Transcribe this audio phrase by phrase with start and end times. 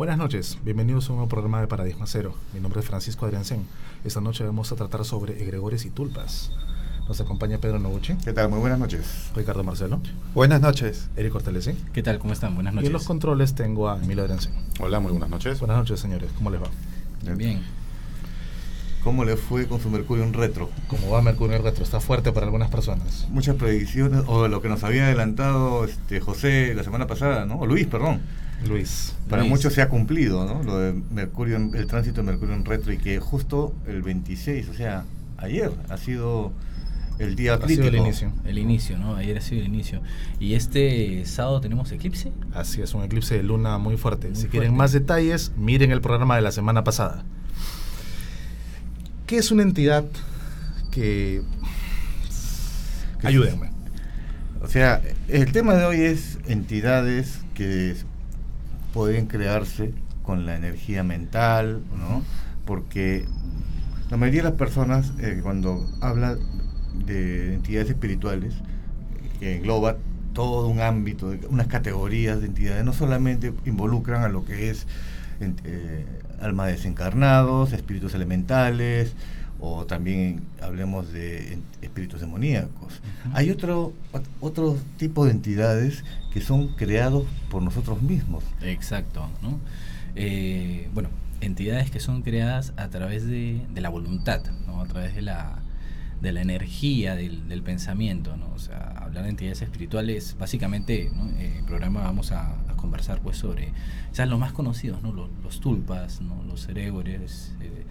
[0.00, 2.34] Buenas noches, bienvenidos a un nuevo programa de Paradigma Cero.
[2.54, 3.66] Mi nombre es Francisco Adriancén.
[4.02, 6.52] Esta noche vamos a tratar sobre egregores y tulpas.
[7.06, 8.14] Nos acompaña Pedro Noguchi.
[8.24, 8.48] ¿Qué tal?
[8.48, 9.30] Muy buenas noches.
[9.36, 10.00] Ricardo Marcelo.
[10.32, 11.10] Buenas noches.
[11.18, 11.72] Eric Cortelesi.
[11.92, 12.18] ¿Qué tal?
[12.18, 12.54] ¿Cómo están?
[12.54, 12.84] Buenas noches.
[12.84, 14.54] Y en los controles tengo a Emilio Adriancén.
[14.80, 15.60] Hola, muy buenas noches.
[15.60, 16.30] Buenas noches, señores.
[16.34, 16.70] ¿Cómo les va?
[17.36, 17.60] Bien.
[19.04, 20.70] ¿Cómo le fue con su Mercurio en retro?
[20.88, 21.84] ¿Cómo va Mercurio en retro?
[21.84, 23.28] Está fuerte para algunas personas.
[23.28, 27.56] Muchas predicciones, o lo que nos había adelantado este José la semana pasada, ¿no?
[27.58, 28.22] O Luis, perdón.
[28.68, 29.14] Luis.
[29.28, 29.50] Para Luis.
[29.50, 30.62] muchos se ha cumplido, ¿no?
[30.62, 34.68] Lo de Mercurio, en- el tránsito de Mercurio en retro y que justo el 26,
[34.68, 35.04] o sea,
[35.38, 36.52] ayer ha sido
[37.18, 37.82] el día Ha crítico.
[37.84, 38.32] sido el inicio.
[38.44, 39.16] El inicio, ¿no?
[39.16, 40.00] Ayer ha sido el inicio.
[40.38, 42.32] ¿Y este sábado tenemos eclipse?
[42.54, 44.28] Así es, un eclipse de luna muy fuerte.
[44.28, 44.58] Muy si fuerte.
[44.58, 47.24] quieren más detalles, miren el programa de la semana pasada.
[49.26, 50.04] ¿Qué es una entidad
[50.90, 51.42] que...
[53.20, 53.70] Que- Ayúdenme.
[54.62, 57.94] O sea, el tema de hoy es entidades que
[58.92, 62.22] pueden crearse con la energía mental, ¿no?
[62.64, 63.24] Porque
[64.10, 66.36] la mayoría de las personas eh, cuando habla
[67.06, 68.54] de entidades espirituales,
[69.38, 69.96] que engloba
[70.32, 74.86] todo un ámbito, unas categorías de entidades, no solamente involucran a lo que es
[75.40, 76.04] eh,
[76.40, 79.14] almas desencarnados, espíritus elementales,
[79.60, 83.00] o también hablemos de en- espíritus demoníacos.
[83.34, 83.92] Hay otro,
[84.40, 88.42] otro tipo de entidades que son creados por nosotros mismos.
[88.62, 89.58] Exacto, ¿no?
[90.16, 91.08] Eh, bueno,
[91.40, 94.80] entidades que son creadas a través de, de la voluntad, ¿no?
[94.80, 95.58] A través de la,
[96.20, 98.50] de la energía del, del pensamiento, ¿no?
[98.54, 101.28] O sea, hablar de entidades espirituales, básicamente, ¿no?
[101.38, 103.72] Eh, el programa vamos a, a conversar pues sobre,
[104.10, 105.12] quizás los más conocidos, ¿no?
[105.12, 106.42] Los, los tulpas, ¿no?
[106.44, 107.84] Los cerebres, eh,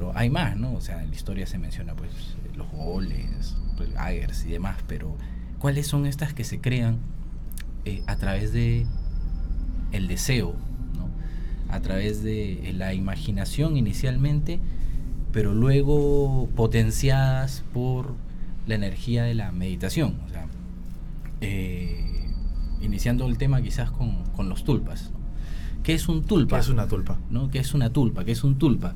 [0.00, 0.72] pero hay más, ¿no?
[0.72, 2.10] O sea, en la historia se menciona pues
[2.56, 5.14] los goles, pues, agers y demás, pero
[5.58, 6.96] ¿cuáles son estas que se crean
[7.84, 8.86] eh, a través de
[9.92, 10.54] el deseo,
[10.96, 11.10] ¿no?
[11.68, 14.58] a través de eh, la imaginación inicialmente,
[15.32, 18.14] pero luego potenciadas por
[18.66, 20.18] la energía de la meditación.
[20.24, 20.46] O sea,
[21.42, 22.30] eh,
[22.80, 25.10] iniciando el tema quizás con, con los tulpas.
[25.12, 25.20] ¿no?
[25.82, 26.56] ¿Qué es un tulpa?
[26.56, 27.18] ¿Qué es una tulpa?
[27.28, 27.50] ¿no?
[27.50, 28.24] ¿Qué es una tulpa?
[28.24, 28.94] ¿Qué es un tulpa?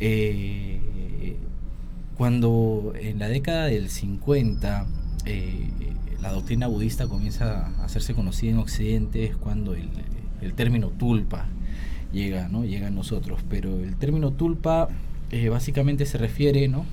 [0.00, 1.36] Eh,
[2.16, 4.86] cuando en la década del 50
[5.24, 5.68] eh,
[6.20, 9.90] la doctrina budista comienza a hacerse conocida en Occidente es cuando el,
[10.54, 11.46] término tulpa
[12.12, 12.64] llega, ¿no?
[12.64, 13.40] llega a nosotros.
[13.48, 14.88] Pero el término tulpa
[15.30, 16.84] eh, básicamente se refiere ¿no?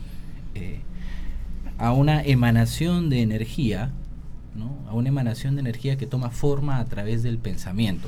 [1.78, 3.92] A una emanación de energía,
[4.56, 4.78] ¿no?
[4.88, 8.08] a una emanación de energía que toma forma a través del pensamiento.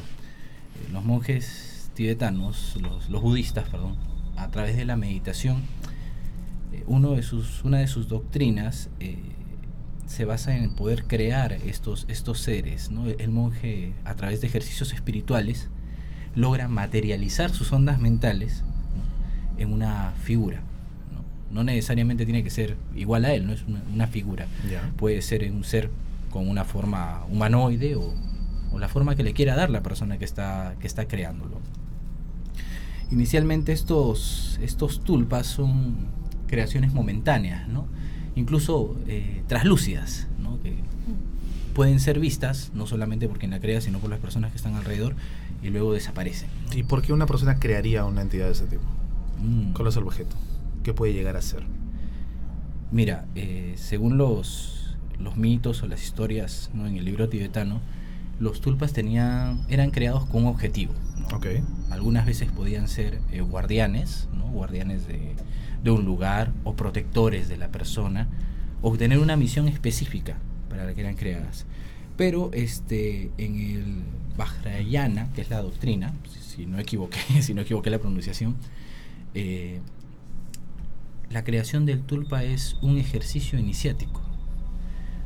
[0.91, 2.77] Los monjes tibetanos,
[3.09, 3.95] los budistas, perdón,
[4.35, 5.61] a través de la meditación,
[6.71, 9.17] eh, uno de sus, una de sus doctrinas eh,
[10.07, 12.91] se basa en poder crear estos, estos seres.
[12.91, 13.07] ¿no?
[13.07, 15.69] El monje, a través de ejercicios espirituales,
[16.35, 18.63] logra materializar sus ondas mentales
[18.95, 19.61] ¿no?
[19.61, 20.61] en una figura.
[21.13, 21.55] ¿no?
[21.55, 24.47] no necesariamente tiene que ser igual a él, no es una, una figura.
[24.97, 25.89] Puede ser un ser
[26.29, 28.13] con una forma humanoide o,
[28.71, 31.59] o la forma que le quiera dar la persona que está, que está creándolo.
[33.11, 35.95] Inicialmente estos, estos tulpas son
[36.47, 37.87] creaciones momentáneas, ¿no?
[38.35, 40.59] incluso eh, traslúcidas, ¿no?
[40.61, 40.73] que
[41.73, 44.75] pueden ser vistas no solamente por quien la crea, sino por las personas que están
[44.75, 45.15] alrededor
[45.61, 46.49] y luego desaparecen.
[46.67, 46.77] ¿no?
[46.77, 48.83] ¿Y por qué una persona crearía una entidad de ese tipo?
[49.41, 49.73] Mm.
[49.73, 50.35] ¿Cuál es el objeto?
[50.83, 51.63] ¿Qué puede llegar a ser?
[52.91, 56.85] Mira, eh, según los, los mitos o las historias ¿no?
[56.85, 57.81] en el libro tibetano,
[58.39, 60.93] los tulpas tenían, eran creados con un objetivo.
[61.89, 64.45] Algunas veces podían ser eh, guardianes, ¿no?
[64.45, 65.35] guardianes de,
[65.83, 68.27] de un lugar o protectores de la persona,
[68.81, 70.37] o tener una misión específica
[70.69, 71.65] para la que eran creadas.
[72.17, 74.03] Pero este, en el
[74.37, 78.55] Vajrayana, que es la doctrina, si, si no equivoqué, si no equivoqué la pronunciación,
[79.33, 79.79] eh,
[81.29, 84.21] la creación del tulpa es un ejercicio iniciático,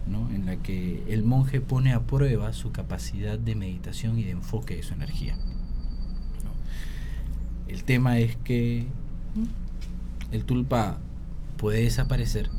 [0.07, 0.29] ¿no?
[0.29, 4.77] en la que el monje pone a prueba su capacidad de meditación y de enfoque
[4.77, 5.37] de su energía.
[7.67, 8.85] El tema es que
[10.31, 10.99] el tulpa
[11.57, 12.49] puede desaparecer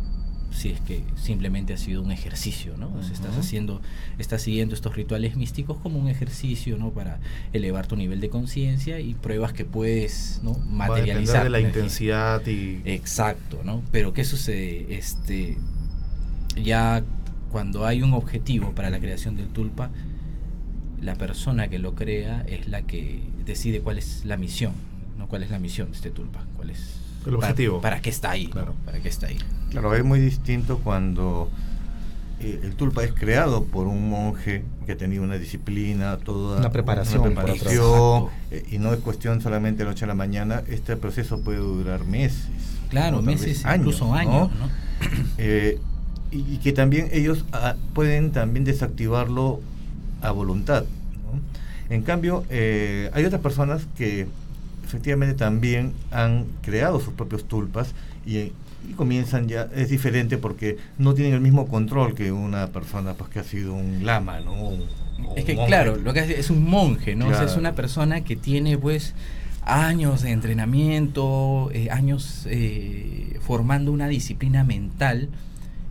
[0.50, 2.90] si es que simplemente ha sido un ejercicio, ¿no?
[3.00, 3.80] Estás haciendo,
[4.18, 6.90] estás siguiendo estos rituales místicos como un ejercicio, ¿no?
[6.90, 7.20] Para
[7.52, 10.52] elevar tu nivel de conciencia y pruebas que puedes, ¿no?
[10.52, 11.44] Va a depender Materializar.
[11.44, 12.80] de la intensidad y...
[12.84, 13.82] Exacto, ¿no?
[13.92, 14.86] Pero ¿qué sucede?
[14.96, 15.58] Este,
[16.56, 17.04] ya
[17.50, 19.90] cuando hay un objetivo para la creación del tulpa,
[21.00, 24.72] la persona que lo crea es la que decide cuál es la misión.
[25.28, 26.44] ¿Cuál es la misión de este tulpa?
[26.56, 26.96] ¿Cuál es
[27.26, 27.80] El para- objetivo.
[27.80, 28.46] ¿Para, qué está ahí?
[28.46, 28.52] ¿no?
[28.52, 28.74] Claro.
[28.84, 29.38] ¿Para qué está ahí?
[29.70, 31.50] Claro, es muy distinto cuando
[32.40, 37.22] eh, el tulpa es creado por un monje que tenía una disciplina, toda una preparación,
[37.22, 40.96] una preparación eh, y no es cuestión solamente de la noche a la mañana, este
[40.96, 42.46] proceso puede durar meses.
[42.90, 44.50] Claro, meses, incluso años.
[44.58, 44.88] ¿no?
[45.38, 45.78] Eh,
[46.32, 49.60] y, que también ellos ah, pueden también desactivarlo
[50.20, 50.84] a voluntad.
[51.88, 54.26] En cambio, hay otras personas que
[54.88, 57.94] efectivamente también han creado sus propios tulpas
[58.26, 58.52] y
[58.88, 63.30] y comienzan ya, es diferente porque no tienen el mismo control que una persona pues
[63.30, 64.72] que ha sido un lama, ¿no?
[65.36, 67.30] es que claro, lo que es un monje, ¿no?
[67.30, 69.14] es una persona que tiene pues
[69.64, 75.28] años de entrenamiento, eh, años eh, formando una disciplina mental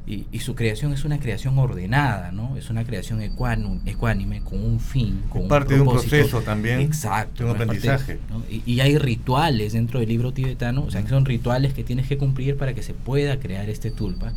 [0.07, 2.55] y, su creación es una creación ordenada, ¿no?
[2.55, 6.79] Es una creación ecuánime, con un fin, con parte de un proceso también.
[6.79, 7.43] Exacto.
[7.43, 8.17] De un aprendizaje.
[8.49, 12.17] y, hay rituales dentro del libro tibetano, o sea, que son rituales que tienes que
[12.17, 14.31] cumplir para que se pueda crear este tulpa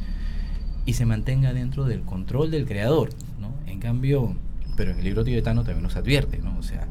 [0.86, 3.54] y se mantenga dentro del control del creador, ¿no?
[3.70, 4.34] En cambio,
[4.76, 6.58] pero en el libro tibetano también nos advierte, ¿no?
[6.58, 6.88] O sea,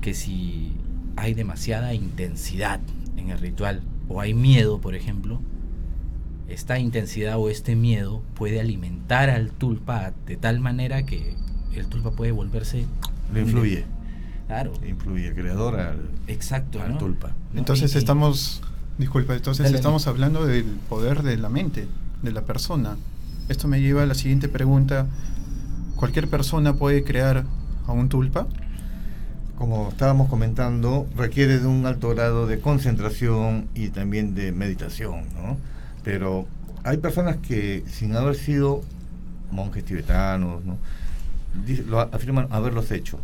[0.00, 0.72] que si
[1.14, 2.80] hay demasiada intensidad
[3.16, 5.40] en el ritual o hay miedo, por ejemplo,
[6.50, 11.34] esta intensidad o este miedo puede alimentar al tulpa de tal manera que
[11.74, 12.86] el tulpa puede volverse...
[13.32, 13.84] Le influye.
[14.48, 14.72] Claro.
[14.82, 17.30] Le influye el creador al, Exacto, al tulpa.
[17.54, 18.62] Entonces estamos,
[18.98, 21.86] disculpa, entonces estamos hablando del poder de la mente,
[22.22, 22.96] de la persona.
[23.48, 25.06] Esto me lleva a la siguiente pregunta.
[25.94, 27.44] ¿Cualquier persona puede crear
[27.86, 28.48] a un tulpa?
[29.56, 35.56] Como estábamos comentando, requiere de un alto grado de concentración y también de meditación, ¿no?
[36.02, 36.46] Pero
[36.84, 38.82] hay personas que, sin haber sido
[39.50, 40.78] monjes tibetanos, ¿no?
[41.88, 43.18] lo afirman haberlos hecho,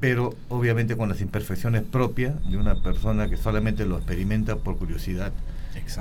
[0.00, 5.32] pero obviamente con las imperfecciones propias de una persona que solamente lo experimenta por curiosidad.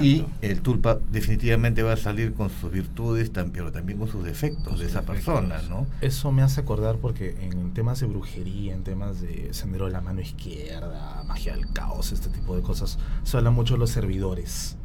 [0.01, 4.80] Y el tulpa definitivamente va a salir con sus virtudes, pero también con sus defectos
[4.80, 5.86] de esa persona, ¿no?
[6.01, 10.01] Eso me hace acordar porque en temas de brujería, en temas de sendero de la
[10.01, 14.77] mano izquierda, magia del caos, este tipo de cosas, se habla mucho de los servidores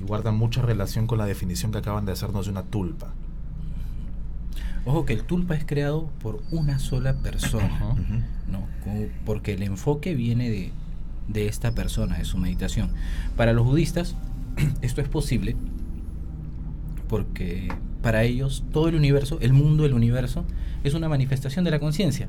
[0.00, 3.12] y guarda mucha relación con la definición que acaban de hacernos de una tulpa.
[4.84, 7.96] Ojo que el tulpa es creado por una sola persona,
[8.48, 8.66] ¿no?
[9.24, 10.72] porque el enfoque viene de,
[11.26, 12.90] de esta persona, de su meditación.
[13.36, 14.14] Para los budistas,
[14.82, 15.56] esto es posible
[17.08, 17.68] porque
[18.02, 20.44] para ellos todo el universo, el mundo del universo,
[20.84, 22.28] es una manifestación de la conciencia.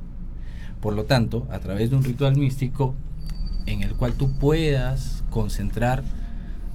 [0.81, 2.95] Por lo tanto, a través de un ritual místico
[3.65, 6.03] en el cual tú puedas concentrar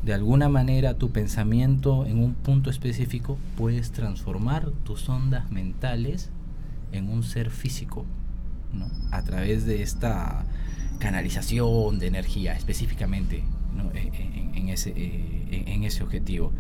[0.03, 6.31] de alguna manera tu pensamiento en un punto específico, puedes transformar tus ondas mentales
[6.91, 8.05] en un ser físico,
[8.73, 8.89] ¿no?
[9.11, 10.45] a través de esta
[10.99, 13.45] canalización de energía específicamente
[13.95, 16.53] e, e, en, ese, eh, en ese objetivo.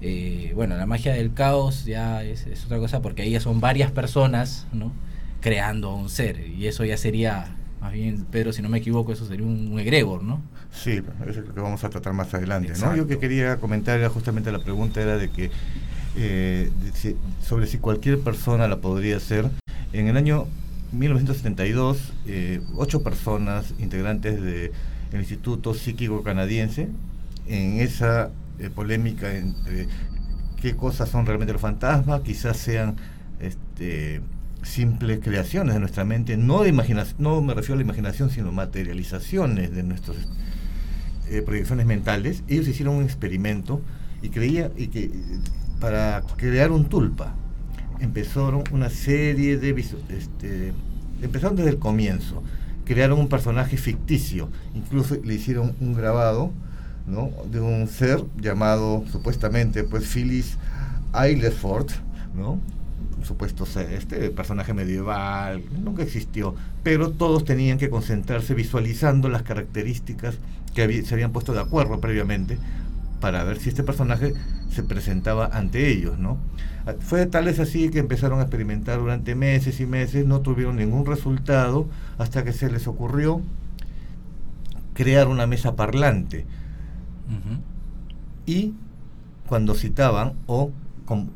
[0.00, 3.60] Eh, bueno, la magia del caos ya es, es, otra cosa porque ahí ya son
[3.60, 4.92] varias personas ¿no?
[5.40, 7.55] creando un ser y eso ya sería
[7.86, 10.42] más bien, Pedro, si no me equivoco, eso sería un, egregor, ¿no?
[10.72, 12.72] Sí, eso es lo que vamos a tratar más adelante.
[12.80, 12.96] ¿no?
[12.96, 15.52] Yo que quería comentar era justamente la pregunta era de que
[16.16, 16.68] eh,
[17.40, 19.48] sobre si cualquier persona la podría hacer.
[19.92, 20.48] En el año
[20.90, 24.72] 1972, eh, ocho personas integrantes del
[25.12, 26.88] Instituto Psíquico Canadiense,
[27.46, 29.86] en esa eh, polémica entre
[30.60, 32.96] qué cosas son realmente los fantasmas, quizás sean
[33.38, 34.22] este,
[34.66, 38.52] simples creaciones de nuestra mente, no, de imaginación, no me refiero a la imaginación, sino
[38.52, 40.16] materializaciones de nuestras
[41.30, 42.42] eh, proyecciones mentales.
[42.48, 43.80] Ellos hicieron un experimento
[44.22, 45.10] y creía y que
[45.80, 47.34] para crear un tulpa
[48.00, 49.70] empezaron una serie de
[50.08, 50.72] este,
[51.22, 52.42] empezaron desde el comienzo
[52.84, 56.50] crearon un personaje ficticio incluso le hicieron un grabado
[57.06, 57.30] ¿no?
[57.50, 60.58] de un ser llamado supuestamente pues Phyllis
[61.12, 61.90] Aylesford
[62.34, 62.60] ¿no?
[63.26, 70.38] Supuesto este personaje medieval, nunca existió, pero todos tenían que concentrarse visualizando las características
[70.74, 72.58] que se habían puesto de acuerdo previamente
[73.20, 74.34] para ver si este personaje
[74.70, 76.38] se presentaba ante ellos, ¿no?
[76.86, 80.76] Ah, fue tal vez así que empezaron a experimentar durante meses y meses, no tuvieron
[80.76, 83.40] ningún resultado hasta que se les ocurrió
[84.94, 86.46] crear una mesa parlante.
[88.46, 88.74] Y
[89.48, 90.70] cuando citaban o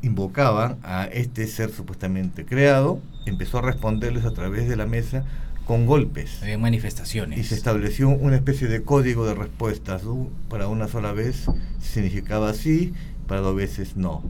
[0.01, 5.25] invocaban a este ser supuestamente creado, empezó a responderles a través de la mesa
[5.65, 6.41] con golpes.
[6.41, 7.39] Había manifestaciones.
[7.39, 10.03] Y se estableció una especie de código de respuestas.
[10.49, 11.45] Para una sola vez
[11.79, 12.93] significaba sí,
[13.27, 14.23] para dos veces no.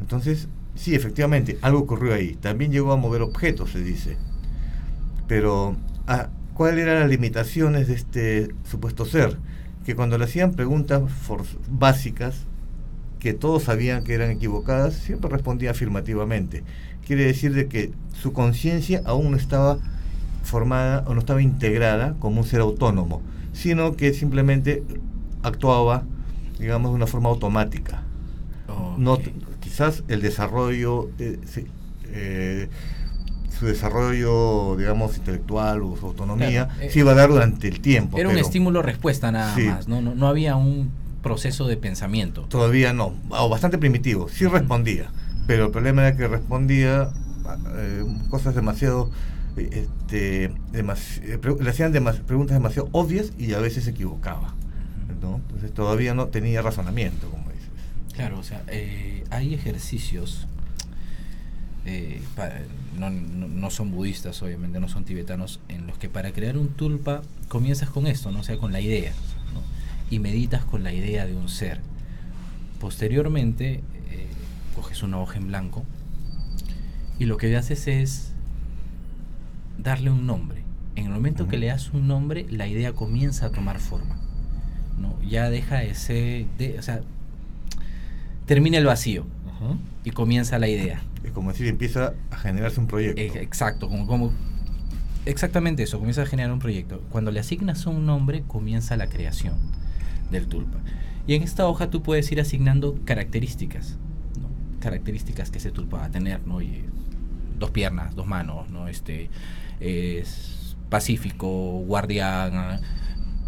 [0.00, 2.34] Entonces, sí, efectivamente, algo ocurrió ahí.
[2.34, 4.16] También llegó a mover objetos, se dice.
[5.28, 9.36] Pero, ah, ¿cuáles eran las limitaciones de este supuesto ser?
[9.84, 11.02] Que cuando le hacían preguntas
[11.68, 12.46] básicas,
[13.20, 16.64] que todos sabían que eran equivocadas, siempre respondía afirmativamente.
[17.06, 19.78] Quiere decir de que su conciencia aún no estaba
[20.42, 23.22] formada o no estaba integrada como un ser autónomo,
[23.52, 24.82] sino que simplemente
[25.42, 26.04] actuaba,
[26.58, 28.02] digamos, de una forma automática.
[28.96, 29.18] No,
[29.60, 31.38] quizás el desarrollo, eh,
[32.12, 32.68] eh,
[33.58, 38.18] su desarrollo, digamos, intelectual o su autonomía, eh, se iba a dar durante el tiempo.
[38.18, 40.00] Era un estímulo-respuesta nada más, ¿no?
[40.00, 40.26] ¿no?
[40.28, 40.90] había un
[41.22, 42.42] proceso de pensamiento.
[42.42, 45.10] Todavía no, o bastante primitivo, sí respondía,
[45.46, 47.10] pero el problema era que respondía
[48.30, 49.10] cosas demasiado
[49.56, 51.92] este, le hacían
[52.26, 54.54] preguntas demasiado obvias y a veces se equivocaba.
[55.08, 57.68] Entonces todavía no tenía razonamiento, como dices.
[58.14, 60.46] Claro, o sea, eh, hay ejercicios,
[61.84, 62.22] eh,
[62.98, 67.90] no, son budistas obviamente, no son tibetanos, en los que para crear un tulpa comienzas
[67.90, 68.40] con esto, ¿no?
[68.40, 69.12] o sea, con la idea,
[70.10, 71.80] y meditas con la idea de un ser.
[72.80, 74.26] Posteriormente, eh,
[74.74, 75.84] coges una hoja en blanco
[77.18, 78.32] y lo que haces es
[79.78, 80.62] darle un nombre.
[80.96, 84.16] En el momento que le das un nombre, la idea comienza a tomar forma.
[84.98, 85.16] ¿no?
[85.22, 87.00] Ya deja ese, de, o sea,
[88.46, 89.24] termina el vacío
[90.04, 91.02] y comienza la idea.
[91.22, 93.20] Es como decir, empieza a generarse un proyecto.
[93.20, 94.32] exacto, como, como
[95.26, 97.02] exactamente eso, comienza a generar un proyecto.
[97.10, 99.54] Cuando le asignas un nombre, comienza la creación
[100.30, 100.78] del tulpa.
[101.26, 103.98] Y en esta hoja tú puedes ir asignando características,
[104.80, 106.60] características que ese tulpa va a tener, ¿no?
[106.60, 106.84] Y
[107.58, 108.88] dos piernas, dos manos, ¿no?
[108.88, 109.30] Este,
[109.78, 111.48] es pacífico,
[111.86, 112.80] guardián,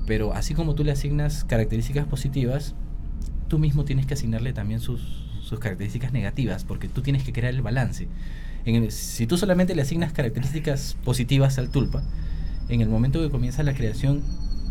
[0.07, 2.75] pero así como tú le asignas características positivas,
[3.49, 5.21] tú mismo tienes que asignarle también sus,
[5.61, 8.09] características negativas, porque tú tienes que crear el balance.
[8.65, 12.03] En si tú solamente le asignas características positivas al tulpa,
[12.71, 14.23] en el momento que comienza la creación,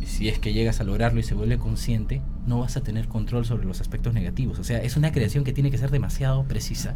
[0.06, 3.46] si es que llegas a lograrlo y se vuelve consciente, no vas a tener control
[3.46, 4.60] sobre los aspectos negativos.
[4.60, 6.96] O sea, es una creación que tiene que ser demasiado precisa,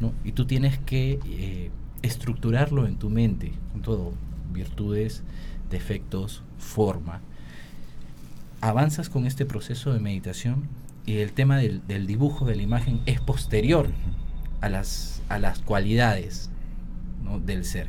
[0.00, 0.12] ¿no?
[0.24, 1.70] Y tú tienes que eh,
[2.02, 4.12] estructurarlo en tu mente, con todo,
[4.52, 5.22] virtudes,
[5.70, 7.20] defectos, forma.
[8.60, 10.68] Avanzas con este proceso de meditación
[11.06, 13.88] y el tema del, dibujo de la imagen es posterior
[14.60, 16.50] a las, a las cualidades
[17.44, 17.88] del ser.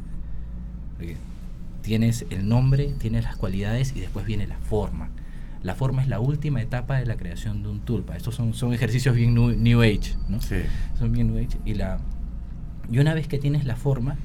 [1.85, 5.11] Tienes el nombre, tienes las cualidades y después viene la forma.
[5.61, 8.17] La forma es la última etapa de la creación de un tulpa.
[8.17, 10.39] Estos son, son ejercicios bien new, Age, ¿no?
[10.41, 11.59] Son bien New Age.
[11.63, 11.99] Y la,
[12.89, 14.17] y una vez que tienes la forma,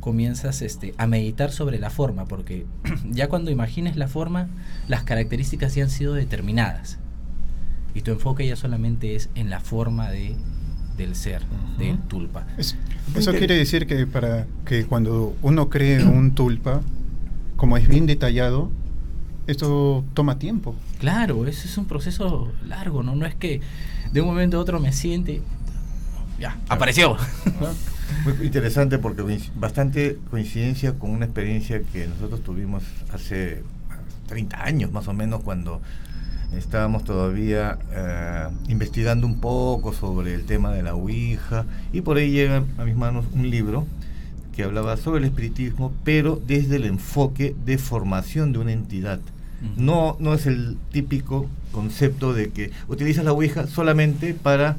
[0.00, 2.64] comienzas este, a meditar sobre la forma, porque
[3.10, 4.48] ya cuando imagines la forma,
[4.88, 6.98] las características ya han sido determinadas.
[7.94, 10.36] Y tu enfoque ya solamente es en la forma de,
[10.96, 11.42] del ser,
[11.78, 12.46] del tulpa.
[12.56, 16.80] eso quiere decir que para que cuando uno cree un tulpa,
[17.56, 18.70] como es bien detallado,
[19.46, 20.74] esto toma tiempo.
[20.98, 23.14] Claro, eso es un proceso largo, ¿no?
[23.16, 23.60] No es que
[24.12, 25.42] de un momento a otro me siente,
[26.38, 27.16] ya, apareció.
[28.24, 32.82] Muy interesante porque bastante coincidencia con una experiencia que nosotros tuvimos
[33.12, 33.62] hace
[34.26, 35.80] 30 años más o menos cuando
[36.56, 42.30] estábamos todavía eh, investigando un poco sobre el tema de la Ouija y por ahí
[42.30, 43.86] llega a mis manos un libro
[44.54, 49.20] que hablaba sobre el espiritismo pero desde el enfoque de formación de una entidad.
[49.76, 54.76] No, no es el típico concepto de que utilizas la Ouija solamente para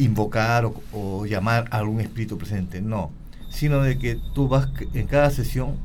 [0.00, 3.12] invocar o, llamar a algún espíritu presente, no,
[3.48, 5.76] sino de que tú vas en cada sesión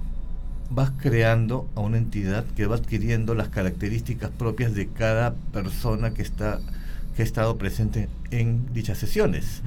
[0.72, 6.22] vas creando a una entidad que va adquiriendo las características propias de cada persona que
[6.22, 6.60] está
[7.16, 9.62] que ha estado presente en dichas sesiones.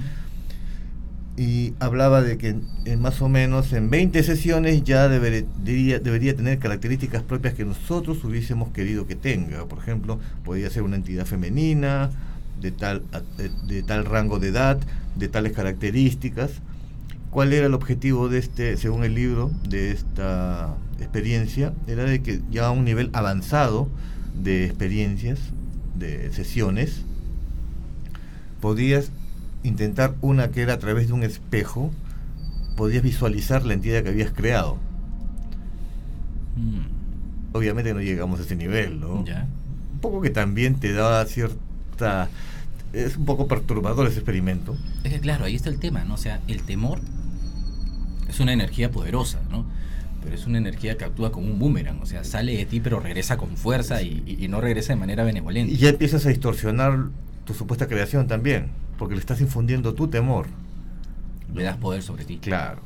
[1.36, 6.58] Y hablaba de que en, más o menos en 20 sesiones ya debería, debería tener
[6.58, 9.66] características propias que nosotros hubiésemos querido que tenga.
[9.66, 12.10] Por ejemplo, podría ser una entidad femenina,
[12.60, 13.02] de tal,
[13.66, 14.78] de, tal rango de edad,
[15.16, 16.52] de tales características.
[17.30, 21.72] ¿Cuál era el objetivo de este, según el libro, de esta experiencia?
[21.86, 23.88] Era de que ya a un nivel avanzado
[24.34, 25.40] de experiencias,
[25.94, 27.02] de sesiones,
[28.60, 29.10] podías
[29.62, 31.90] intentar una que era a través de un espejo,
[32.76, 34.78] podías visualizar la entidad que habías creado.
[36.56, 37.56] Mm.
[37.56, 39.20] Obviamente no llegamos a ese nivel, ¿no?
[39.20, 42.28] Un poco que también te daba cierta
[42.94, 44.76] es un poco perturbador ese experimento.
[45.02, 46.14] Es que claro, ahí está el tema, ¿no?
[46.14, 47.00] O sea, el temor
[48.28, 49.66] es una energía poderosa, ¿no?
[50.24, 52.98] Pero es una energía que actúa como un boomerang, o sea, sale de ti pero
[52.98, 55.72] regresa con fuerza y, no regresa de manera benevolente.
[55.72, 57.10] Y ya empiezas a distorsionar
[57.44, 60.46] tu supuesta creación también, porque le estás infundiendo tu temor.
[61.54, 62.38] Le das poder sobre ti.
[62.38, 62.80] Claro.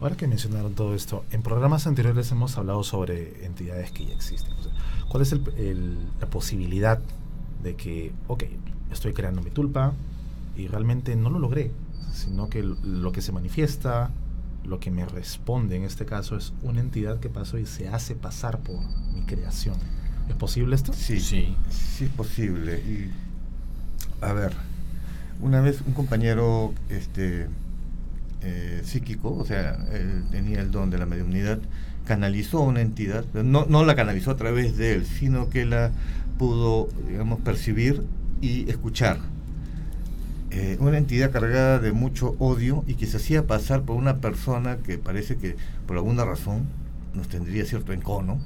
[0.00, 4.52] Ahora que mencionaron todo esto, en programas anteriores hemos hablado sobre entidades que ya existen.
[5.08, 7.00] ¿Cuál es la posibilidad
[7.62, 8.44] de que, ok,
[8.90, 9.92] estoy creando mi tulpa
[10.56, 11.70] y realmente no lo logré,
[12.12, 14.10] sino que lo que se manifiesta,
[14.64, 18.14] lo que me responde en este caso es una entidad que pasó y se hace
[18.14, 18.80] pasar por
[19.12, 19.76] mi creación.
[20.28, 20.92] ¿Es posible esto?
[20.92, 22.78] Sí, sí, sí es posible.
[22.78, 23.10] Y,
[24.22, 24.52] a ver,
[25.40, 27.48] una vez un compañero este,
[28.40, 31.58] eh, psíquico, o sea, él tenía el don de la mediunidad,
[32.06, 35.90] canalizó una entidad, no, no la canalizó a través de él, sino que la
[36.38, 38.02] pudo, digamos, percibir
[38.40, 39.18] y escuchar.
[40.56, 44.76] Eh, una entidad cargada de mucho odio y que se hacía pasar por una persona
[44.76, 46.68] que parece que por alguna razón
[47.12, 48.38] nos tendría cierto encono.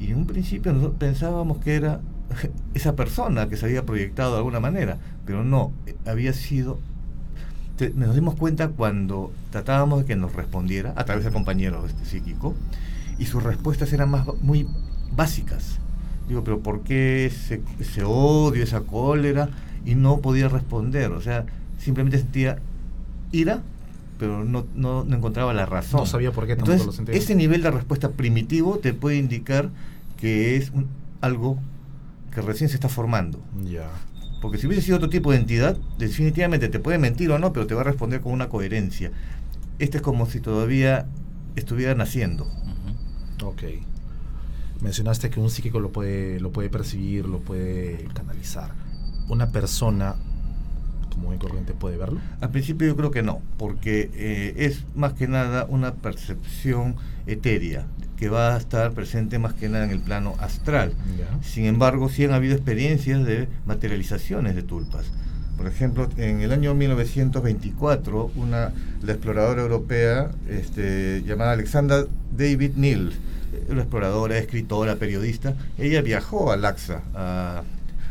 [0.00, 2.00] Y en un principio pensábamos que era
[2.74, 6.78] esa persona que se había proyectado de alguna manera, pero no, eh, había sido...
[7.94, 12.54] nos dimos cuenta cuando tratábamos de que nos respondiera a través del compañero este, psíquico
[13.18, 14.66] y sus respuestas eran más muy
[15.14, 15.80] básicas.
[16.28, 19.50] Digo, pero ¿por qué ese odio, esa cólera?
[19.88, 21.46] Y no podía responder, o sea,
[21.78, 22.58] simplemente sentía
[23.32, 23.62] ira,
[24.18, 26.00] pero no, no, encontraba la razón.
[26.00, 27.14] No sabía por qué Entonces, lo sentía.
[27.14, 29.70] Ese nivel de respuesta primitivo te puede indicar
[30.18, 30.72] que es
[31.22, 31.58] algo
[32.34, 33.40] que recién se está formando.
[33.64, 33.88] Ya.
[34.42, 37.66] Porque si hubiese sido otro tipo de entidad, definitivamente te puede mentir o no, pero
[37.66, 39.10] te va a responder con una coherencia.
[39.78, 41.06] Este es como si todavía
[41.56, 42.46] estuviera naciendo.
[43.42, 43.62] Ok.
[44.82, 48.72] Mencionaste que un psíquico lo puede, lo puede percibir, lo puede canalizar.
[49.28, 50.14] ¿Una persona
[51.10, 52.20] común y corriente puede verlo?
[52.40, 57.86] Al principio yo creo que no, porque eh, es más que nada una percepción etérea
[58.16, 60.92] que va a estar presente más que nada en el plano astral.
[61.42, 65.06] Sin embargo, sí han habido experiencias de materializaciones de tulpas.
[65.56, 72.04] Por ejemplo, en el año 1924, una, la exploradora europea este, llamada Alexandra
[72.36, 73.12] David Neal,
[73.68, 77.02] una exploradora, escritora, periodista, ella viajó a Laxa,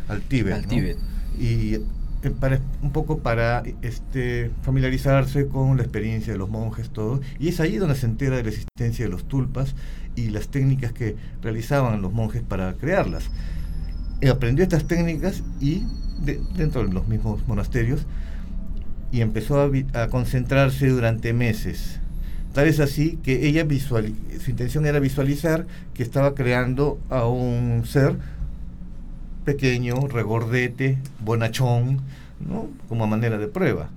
[0.07, 0.53] al Tíbet.
[0.53, 0.97] Al Tíbet.
[1.39, 7.21] Y eh, para, un poco para este, familiarizarse con la experiencia de los monjes, todo.
[7.39, 9.75] Y es ahí donde se entera de la existencia de los tulpas
[10.15, 13.29] y las técnicas que realizaban los monjes para crearlas.
[14.29, 15.83] aprendió estas técnicas y
[16.55, 18.05] dentro de los mismos monasterios
[19.11, 19.61] y empezó
[19.93, 21.99] a, concentrarse durante meses.
[22.53, 27.83] Tal es así que ella visual, su intención era visualizar que estaba creando a un
[27.85, 28.17] ser
[29.47, 32.01] pequeño, regordete, bonachón,
[32.45, 32.67] ¿no?
[32.89, 33.87] como manera de prueba.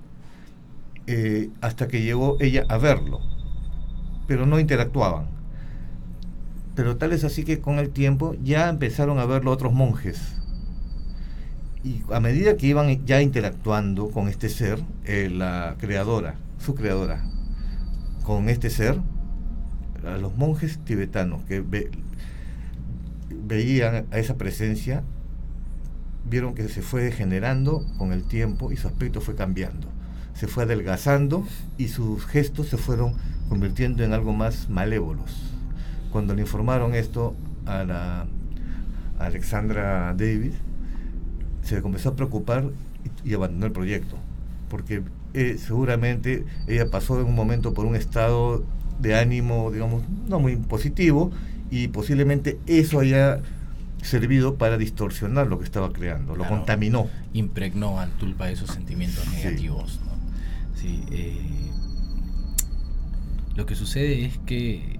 [1.09, 3.21] Eh, hasta que llegó ella a verlo,
[4.29, 5.27] pero no interactuaban.
[6.77, 10.37] Pero tal es así que con el tiempo ya empezaron a verlo otros monjes.
[11.83, 17.25] Y a medida que iban ya interactuando con este ser, eh, la creadora, su creadora,
[18.23, 19.01] con este ser,
[20.21, 21.61] los monjes tibetanos que
[23.31, 25.03] veían a esa presencia
[26.25, 29.89] vieron que se fue degenerando con el tiempo y su aspecto fue cambiando.
[30.35, 31.45] Se fue adelgazando
[31.77, 33.15] y sus gestos se fueron
[33.49, 35.55] convirtiendo en algo más malévolos.
[36.13, 37.35] Cuando le informaron esto
[37.67, 38.27] a la
[39.19, 40.55] Alexandra Davis,
[41.63, 42.71] se comenzó a preocupar
[43.25, 44.17] y, abandonó el proyecto,
[44.69, 45.03] porque
[45.35, 48.65] eh, seguramente ella pasó en un momento por un estado
[48.99, 51.31] de ánimo, digamos, no muy positivo,
[51.71, 53.41] y posiblemente eso haya
[54.03, 57.09] servido para distorsionar lo que estaba creando, lo contaminó.
[57.33, 60.01] Impregnó al tulpa esos sentimientos negativos.
[60.83, 61.39] Eh,
[63.55, 64.99] lo que sucede es que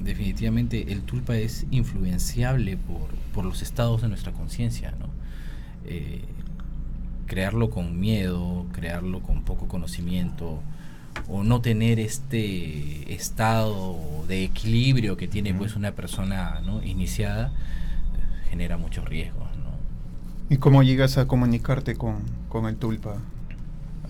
[0.00, 4.94] definitivamente el tulpa es influenciable por, los estados de nuestra conciencia.
[4.98, 5.08] ¿no?
[5.84, 6.24] Eh,
[7.26, 10.62] crearlo con miedo, crearlo con poco conocimiento,
[11.28, 16.82] o no tener este estado de equilibrio que tiene pues una persona ¿no?
[16.82, 17.52] iniciada
[18.50, 19.48] genera muchos riesgos.
[19.56, 20.54] ¿no?
[20.54, 22.16] ¿Y cómo llegas a comunicarte con,
[22.48, 23.16] con el tulpa?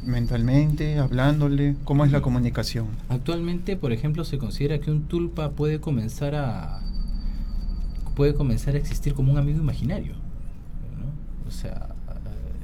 [0.06, 1.76] mentalmente, hablándole?
[1.84, 2.86] ¿Cómo es la comunicación?
[3.08, 6.80] Actualmente, por ejemplo, se considera que un tulpa puede comenzar a
[8.14, 10.14] puede comenzar a existir como un amigo imaginario.
[10.14, 11.48] ¿no?
[11.48, 11.88] O sea,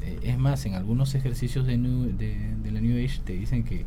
[0.01, 3.85] eh, es más, en algunos ejercicios de, de, de, la New Age te dicen que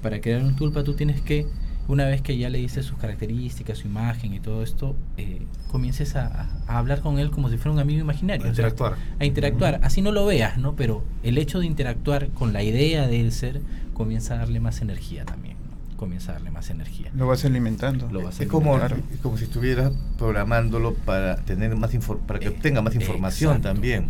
[0.00, 1.46] para crear un tulpa tú tienes que
[1.88, 6.16] una vez que ya le dices sus características, su imagen y todo esto, eh, comiences
[6.16, 8.44] a, hablar con él como si fuera un amigo imaginario.
[8.44, 8.96] A interactuar.
[9.18, 9.80] a interactuar.
[9.82, 10.76] Así no lo veas, ¿no?
[10.76, 13.62] Pero el hecho de interactuar con la idea del ser
[13.94, 15.56] comienza a darle más energía también.
[15.96, 17.10] Comienza a darle más energía.
[17.14, 18.08] Lo vas alimentando.
[18.12, 18.78] Lo es, como,
[19.22, 21.90] como si estuvieras programándolo para tener más
[22.26, 24.08] para que obtenga más información también.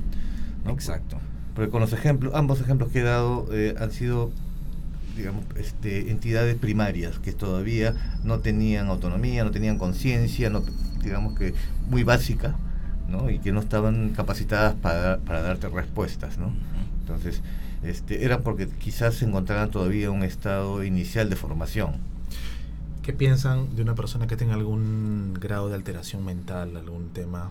[0.67, 1.19] Exacto.
[1.55, 4.33] Porque con los ejemplos, ambos ejemplos que he dado eh, han sido
[5.19, 10.63] digamos, este, entidades primarias que todavía no tenían autonomía, no tenían conciencia, no,
[11.03, 11.55] digamos que
[11.91, 12.55] muy básica,
[13.09, 13.29] ¿no?
[13.29, 16.39] y que no estaban capacitadas para, para darte respuestas.
[16.39, 16.53] ¿no?
[17.01, 17.43] Entonces,
[17.83, 21.97] este, era porque quizás se encontraban todavía en un estado inicial de formación.
[23.03, 27.51] ¿Qué piensan de una persona que tenga algún grado de alteración mental, algún tema,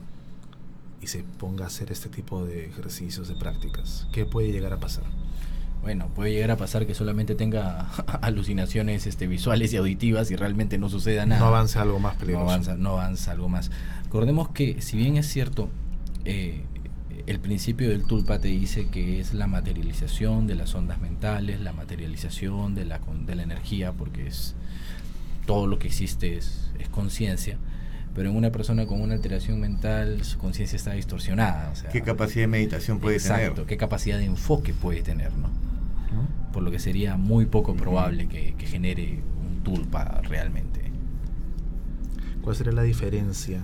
[1.01, 4.07] y se ponga a hacer este tipo de ejercicios, de prácticas?
[4.11, 5.03] ¿Qué puede llegar a pasar?
[5.87, 7.89] Bueno, puede llegar a pasar que solamente tenga
[8.21, 11.39] alucinaciones este, visuales y auditivas y realmente no suceda nada.
[11.39, 12.43] No avanza algo más peligroso.
[12.43, 13.71] No avanza, no avanza algo más.
[14.03, 15.69] Recordemos que si bien es cierto,
[16.25, 16.65] eh,
[17.25, 21.71] el principio del tulpa te dice que es la materialización de las ondas mentales, la
[21.71, 24.55] materialización de la, de la energía, porque es
[25.45, 27.57] todo lo que existe es, es conciencia
[28.13, 31.71] pero en una persona con una alteración mental su conciencia está distorsionada.
[31.91, 33.41] ¿Qué capacidad de meditación puede tener?
[33.41, 35.66] Exacto, qué capacidad de enfoque puede tener, ¿no?
[36.57, 40.91] Por lo que sería muy poco probable que, que, genere un tulpa realmente.
[42.41, 43.61] ¿Cuál sería la diferencia?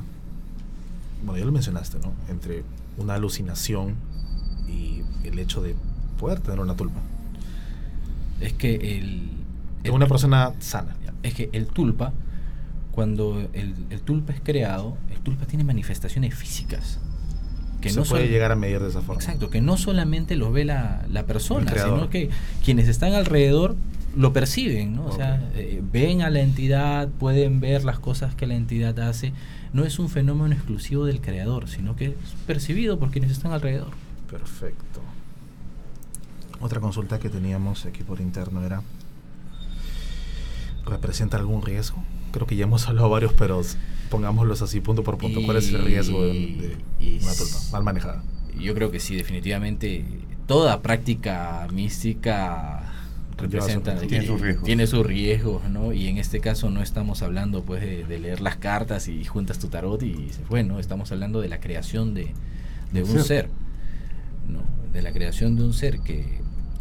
[1.24, 2.14] Bueno, ya lo mencionaste, ¿no?
[2.30, 2.64] Entre
[3.00, 3.96] una alucinación
[4.68, 5.76] y el hecho de
[6.20, 7.00] poder tener una tulpa.
[8.40, 9.32] Es que el...
[9.84, 10.96] el una persona sana.
[11.24, 12.14] Es que el tulpa
[12.92, 13.74] cuando el,
[14.06, 17.00] tulpa es creado, el tulpa tiene manifestaciones físicas.
[17.84, 19.22] Que Se no puede llegar a medir de esa forma.
[19.22, 22.30] Exacto, que no solamente lo ve la, persona, sino que
[22.64, 23.76] quienes están alrededor
[24.16, 25.08] lo perciben, ¿no?
[25.08, 29.34] O sea, eh, ven a la entidad, pueden ver las cosas que la entidad hace.
[29.74, 32.16] No es un fenómeno exclusivo del creador, sino que es
[32.48, 33.90] percibido por quienes están alrededor.
[34.32, 35.02] Perfecto.
[36.62, 38.82] Otra consulta que teníamos aquí por interno era,
[40.86, 42.02] ¿representa algún riesgo?
[42.34, 43.62] creo que ya hemos hablado varios, pero
[44.14, 45.42] pongámoslos así punto por punto.
[45.44, 46.78] ¿Cuál es el riesgo de,
[47.20, 48.24] una tulpa mal manejada?
[48.60, 50.06] Yo creo que sí, definitivamente
[50.46, 52.94] toda práctica mística
[53.38, 54.66] representa tiene, sus riesgos.
[54.66, 55.94] tiene sus riesgos, ¿no?
[55.94, 59.70] Y en este caso no estamos hablando pues de, leer las cartas y juntas tu
[59.70, 62.34] tarot y bueno, estamos hablando de la creación de,
[62.92, 63.50] de un ser,
[64.48, 64.62] ¿no?
[64.94, 66.24] De la creación de un ser que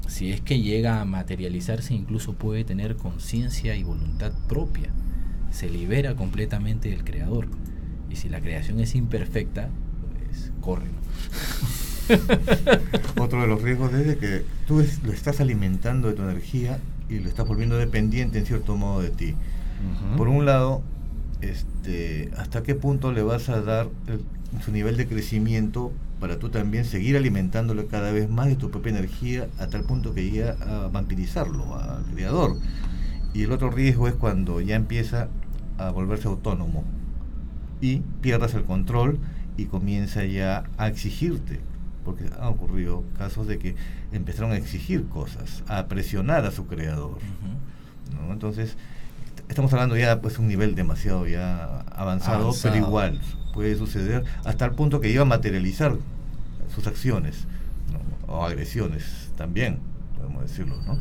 [0.07, 4.91] si es que llega a materializarse incluso puede tener conciencia y voluntad propia
[5.53, 7.47] se libera completamente del creador.
[8.11, 9.69] Y si la creación es imperfecta,
[10.29, 10.89] pues corre.
[13.19, 17.19] Otro de los riesgos es de que tú lo estás alimentando de tu energía y
[17.21, 19.35] lo estás volviendo dependiente en cierto modo de ti.
[20.17, 20.83] Por un lado,
[21.41, 23.89] este, ¿hasta qué punto le vas a dar
[24.65, 28.91] su nivel de crecimiento para tú también seguir alimentándole cada vez más de tu propia
[28.91, 32.59] energía a tal punto que llegue a vampirizarlo al creador?
[33.35, 35.29] Y el otro riesgo es cuando ya empieza
[35.89, 36.85] a volverse autónomo
[37.81, 39.19] y pierdas el control
[39.57, 41.61] y comienza ya a exigirte,
[42.05, 43.75] porque han ocurrido casos de que
[44.13, 47.19] empezaron a exigir cosas, a presionar a su creador.
[48.31, 48.77] Entonces,
[49.49, 53.21] estamos hablando ya pues un nivel demasiado ya avanzado, pero igual
[53.53, 55.97] puede suceder hasta el punto que lleva a materializar
[56.75, 57.47] sus acciones
[58.27, 59.79] o agresiones también,
[60.17, 60.99] podemos decirlo, ¿no?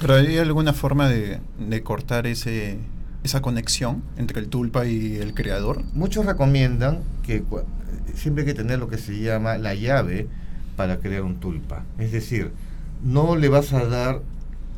[0.00, 2.78] Pero hay alguna forma de, de cortar ese
[3.24, 5.82] esa conexión entre el tulpa y el creador?
[5.94, 7.42] Muchos recomiendan que
[8.14, 10.28] siempre hay que tener lo que se llama la llave
[10.76, 11.84] para crear un tulpa.
[11.98, 12.52] Es decir,
[13.02, 14.22] no le vas a dar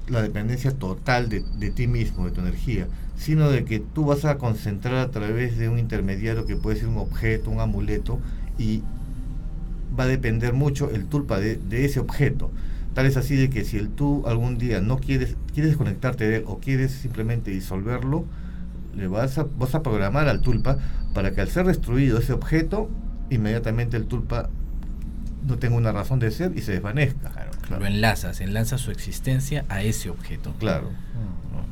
[0.08, 4.24] la dependencia total de, de, ti mismo, de tu energía, sino de que tú vas
[4.24, 8.18] a concentrar a través de un intermediario que puede ser un objeto, un amuleto,
[8.58, 8.82] y
[9.98, 12.50] va a depender mucho el tulpa de, de ese objeto.
[12.98, 16.38] Tal es así de que si el tú algún día no quieres, quieres desconectarte de
[16.38, 18.24] él o quieres simplemente disolverlo,
[18.92, 20.78] le vas a, vas a programar al tulpa
[21.14, 22.90] para que al ser destruido ese objeto,
[23.30, 24.50] inmediatamente el tulpa
[25.46, 27.30] no tenga una razón de ser y se desvanezca.
[27.70, 30.52] Lo enlazas, enlaza su existencia a ese objeto.
[30.58, 30.90] Claro.
[30.90, 31.68] Mm.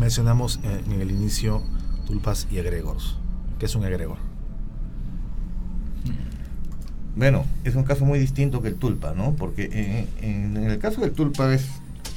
[0.00, 1.62] Mencionamos en, en el inicio
[2.06, 3.16] tulpas y egregores.
[3.58, 4.27] ¿Qué es un egregor?
[7.16, 9.34] Bueno, es un caso muy distinto que el tulpa, ¿no?
[9.34, 11.66] Porque en, el caso del tulpa es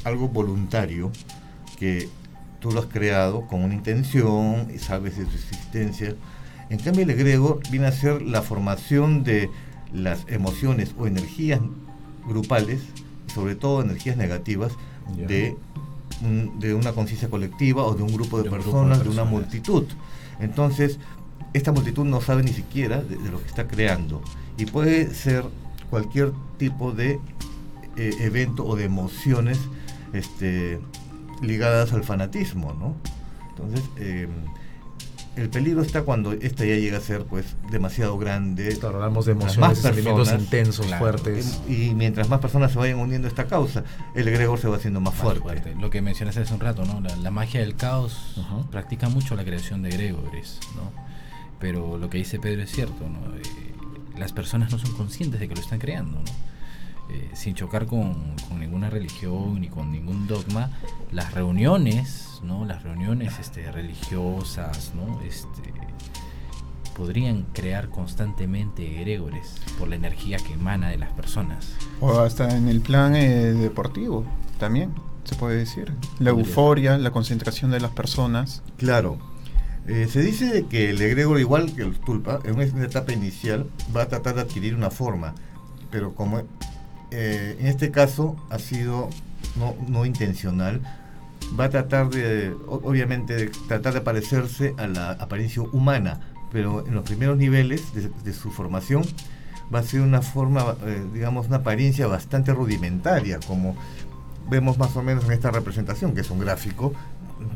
[0.03, 1.11] algo voluntario
[1.79, 2.07] que
[2.59, 6.15] tú lo has creado con una intención y sabes de su existencia.
[6.69, 9.49] En cambio, el egregor viene a ser la formación de
[9.91, 11.59] las emociones o energías
[12.27, 12.81] grupales,
[13.33, 14.71] sobre todo energías negativas,
[15.27, 15.57] de,
[16.59, 19.85] de una conciencia colectiva o de un grupo de, personas, de, una multitud.
[20.39, 20.99] Entonces,
[21.53, 24.21] esta multitud no sabe ni siquiera de lo que está creando
[24.57, 25.43] y puede ser
[25.89, 27.19] cualquier tipo de
[27.97, 29.59] eh, evento o de emociones
[30.13, 30.79] este,
[31.41, 32.95] ligadas al fanatismo, ¿no?
[33.49, 34.29] Entonces, em,
[35.35, 38.77] el peligro está cuando esta ya llega a ser pues demasiado grande.
[38.77, 41.61] Claro, hablamos de emociones, sentimientos intensos, fuertes.
[41.67, 43.83] Y, mientras más personas se vayan uniendo a esta causa,
[44.15, 45.75] el egregor se va haciendo más, fuerte.
[45.79, 47.01] Lo que mencionaste hace un rato, ¿no?
[47.01, 51.10] La, magia del caos practica mucho la creación de egregores, ¿no?
[51.61, 53.35] Pero lo que dice Pedro es cierto, ¿no?
[53.37, 53.41] Eh,
[54.17, 56.31] las personas no son conscientes de que lo están creando, ¿no?
[57.09, 60.71] Eh, sin chocar con, con, ninguna religión ni con ningún dogma,
[61.11, 62.65] las reuniones, ¿no?
[62.65, 65.21] Las reuniones este, religiosas, ¿no?
[65.21, 65.73] Este,
[66.95, 71.73] podrían crear constantemente egregores por la energía que emana de las personas.
[71.99, 74.25] O hasta en el plan eh, deportivo
[74.59, 74.93] también,
[75.23, 75.93] se puede decir.
[76.19, 78.61] La euforia, la concentración de las personas.
[78.77, 79.17] Claro.
[79.87, 84.03] Eh, se dice que el egregor, igual que el tulpa, en una etapa inicial va
[84.03, 85.33] a tratar de adquirir una forma,
[85.89, 86.41] pero como
[87.11, 89.09] eh, en este caso ha sido
[89.89, 90.81] no, intencional,
[91.59, 96.19] va a tratar de, obviamente, de tratar de parecerse a la apariencia humana,
[96.51, 99.03] pero en los primeros niveles de, su formación
[99.73, 103.75] va a ser una forma, eh, digamos, una apariencia bastante rudimentaria, como
[104.49, 106.93] vemos más o menos en esta representación, que es un gráfico,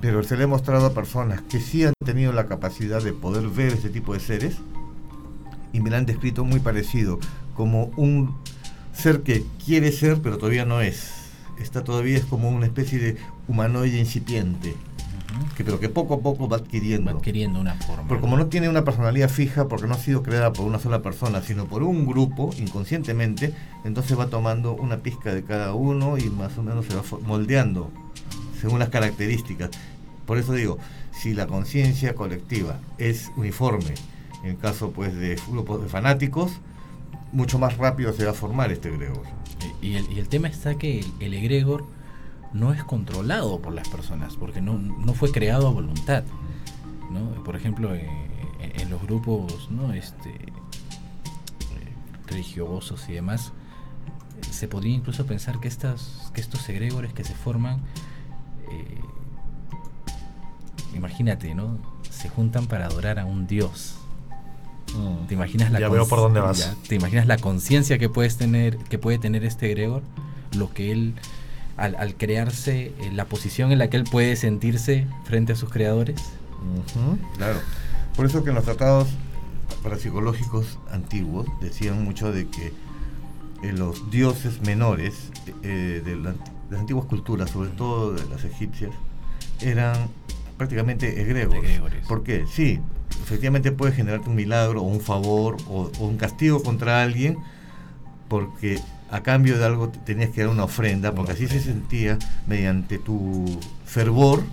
[0.02, 3.48] pero se le ha mostrado a personas que sí han tenido la capacidad de poder
[3.48, 4.58] ver este tipo de seres
[5.74, 7.20] y me lo han descrito muy parecido,
[7.54, 8.36] como un
[8.94, 11.12] ser que quiere ser, pero todavía no es.
[11.60, 13.18] Está todavía es como una especie de
[13.48, 14.76] humanoide incipiente
[15.56, 17.12] que, pero que poco a poco va adquiriendo.
[17.12, 18.08] Va adquiriendo una forma.
[18.08, 21.02] Porque como no tiene una personalidad fija, porque no ha sido creada por una sola
[21.02, 26.30] persona, sino por un grupo, inconscientemente, entonces va tomando una pizca de cada uno y
[26.30, 27.92] más o menos se va moldeando
[28.60, 29.72] según las características.
[30.26, 30.78] Por eso digo,
[31.12, 33.94] si la conciencia colectiva es uniforme,
[34.44, 36.52] en caso pues de grupos de fanáticos,
[37.32, 39.24] mucho más rápido se va a formar este egregor.
[39.82, 41.86] Y el, y el tema está que el, egregor
[42.54, 46.24] no es controlado por las personas, porque no, no fue creado a voluntad.
[47.12, 47.44] ¿no?
[47.44, 48.08] Por ejemplo, eh,
[48.60, 49.94] en los grupos ¿no?
[49.94, 50.34] este,
[52.28, 53.52] religiosos y demás,
[54.50, 57.82] se podría incluso pensar que, estas, que estos egregores que se forman,
[58.72, 58.98] eh,
[60.96, 61.78] imagínate, ¿no?
[62.10, 63.96] se juntan para adorar a un dios.
[64.98, 65.28] Mm.
[65.28, 66.60] ¿Te imaginas la Ya veo por dónde vas.
[66.60, 70.02] ya, ¿Te imaginas la conciencia que puedes tener, que puede tener este egregor?
[70.56, 71.16] Lo que él
[71.76, 75.70] al, al crearse eh, la posición en la que él puede sentirse frente a sus
[75.70, 76.22] creadores.
[77.38, 77.60] Claro.
[78.16, 79.10] Por eso que en los tratados
[79.84, 82.68] parapsicológicos antiguos decían mucho de que
[83.62, 85.32] eh, los dioses menores
[85.64, 86.38] eh, de, la- de
[86.70, 88.92] las antiguas culturas, sobre todo de las egipcias,
[89.62, 89.96] eran
[90.58, 91.64] prácticamente egregores.
[91.64, 92.06] Egregores.
[92.08, 92.46] ¿Por qué?
[92.52, 92.80] Sí,
[93.24, 97.38] efectivamente puede generarte un milagro o un favor o, o un castigo contra alguien
[98.28, 98.80] porque
[99.12, 102.98] a cambio de algo te- tenías que dar una ofrenda, porque así se sentía mediante
[102.98, 103.46] tu
[103.86, 104.44] fervor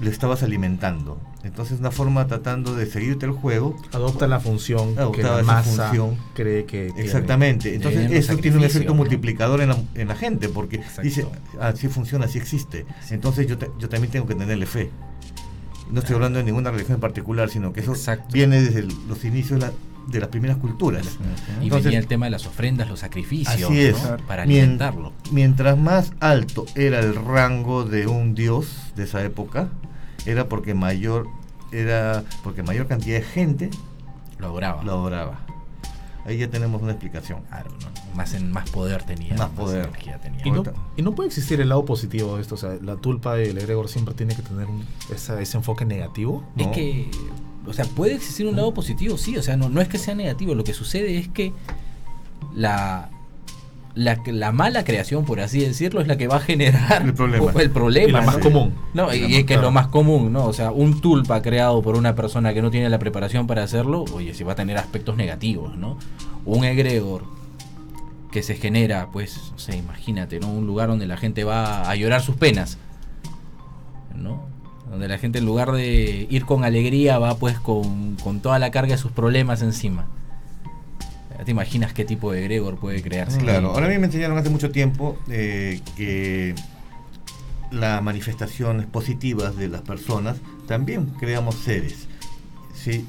[0.00, 1.18] lo estabas alimentando.
[1.44, 6.16] Entonces una forma tratando de seguirte el juego Adopta la función que la masa función.
[6.34, 7.00] cree que tiene.
[7.02, 7.74] Exactamente.
[7.74, 8.96] Entonces eso tiene un efecto ¿no?
[8.96, 11.02] multiplicador en la, en la gente, porque Exacto.
[11.02, 11.26] dice,
[11.60, 12.84] así funciona, así existe.
[13.10, 14.90] Entonces yo, te- yo también tengo que tenerle fe.
[15.90, 18.26] No estoy hablando de ninguna religión en particular, sino que eso Exacto.
[18.32, 19.72] viene desde los inicios de, la-
[20.06, 21.18] de las primeras culturas.
[21.60, 24.02] Y Entonces- venía el tema de las ofrendas, los sacrificios, Así es.
[24.02, 24.16] ¿no?
[24.26, 25.12] para Mien- alimentarlo.
[25.32, 29.68] Mientras más alto era el rango de un dios de esa época,
[30.26, 31.26] era porque mayor
[31.72, 33.70] era porque mayor cantidad de gente
[34.38, 34.82] Lo adoraba.
[34.84, 35.40] lo adoraba.
[36.24, 37.42] Ahí ya tenemos una explicación.
[37.48, 38.16] Claro, ¿no?
[38.16, 39.34] más, en, más poder tenía.
[39.36, 39.86] Más poder.
[39.86, 40.42] energía tenía.
[40.44, 40.64] Y no,
[40.96, 42.54] y no puede existir el lado positivo de esto.
[42.56, 45.84] O sea, la tulpa y el egregor siempre tiene que tener un- esa- ese enfoque
[45.84, 46.44] negativo.
[46.56, 47.10] Es que,
[47.66, 50.14] o sea, puede existir un lado positivo, sí, o sea, no, no es que sea
[50.14, 51.52] negativo, lo que sucede es que
[52.54, 53.10] la,
[53.94, 57.52] la, la mala creación, por así decirlo, es la que va a generar El problema.
[57.60, 58.08] el problema.
[58.08, 58.74] Y la más común.
[58.94, 60.44] No, y, y más- que es lo más común, ¿no?
[60.46, 64.04] O sea, un tulpa creado por una persona que no tiene la preparación para hacerlo,
[64.12, 65.98] oye, si va a tener aspectos negativos, ¿no?
[66.44, 67.24] Un egregor
[68.30, 70.48] que se genera, pues, no sé, imagínate, ¿no?
[70.50, 72.76] Un lugar donde la gente va a llorar sus penas,
[74.14, 74.44] ¿no?
[74.90, 78.70] Donde la gente en lugar de ir con alegría va pues con, con toda la
[78.70, 80.06] carga de sus problemas encima.
[81.44, 83.38] ¿Te imaginas qué tipo de egregor puede crearse?
[83.38, 86.54] Claro, ahora a mí me enseñaron hace mucho tiempo eh, que
[87.70, 92.08] las manifestaciones positivas de las personas también creamos seres.
[92.74, 93.04] Sí,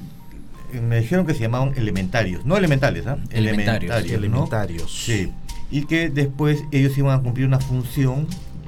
[0.72, 3.18] me dijeron que se llamaban elementarios, no elementales, ¿ah?
[3.30, 4.14] Elementarios, ¿no?
[4.14, 4.92] Elementarios.
[4.92, 5.32] Sí,
[5.70, 8.26] y que después ellos iban a cumplir una función,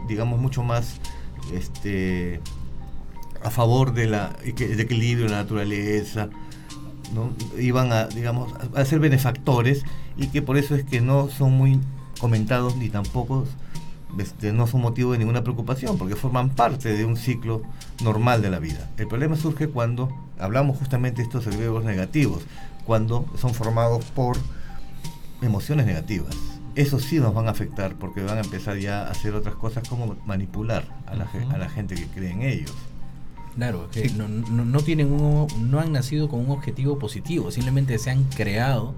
[0.09, 0.96] digamos, mucho más
[1.55, 2.40] este,
[3.42, 6.29] a favor de la, del equilibrio de la naturaleza,
[7.14, 7.31] ¿no?
[7.59, 9.85] iban a, digamos, a ser benefactores
[10.16, 11.81] y que por eso es que no son muy
[12.20, 13.46] comentados ni tampoco
[14.18, 17.62] este, no son motivo de ninguna preocupación porque forman parte de un ciclo
[18.03, 18.90] normal de la vida.
[18.96, 22.42] El problema surge cuando hablamos justamente de estos egregores negativos,
[22.85, 24.37] cuando son formados por
[25.42, 26.37] emociones negativas.
[26.74, 29.88] Eso sí nos van a afectar porque van a empezar ya a hacer otras cosas
[29.88, 32.74] como manipular la, a la gente que cree en ellos.
[33.57, 37.99] Claro, que no, no, no tienen un, no han nacido con un objetivo positivo, simplemente
[37.99, 38.95] se han creado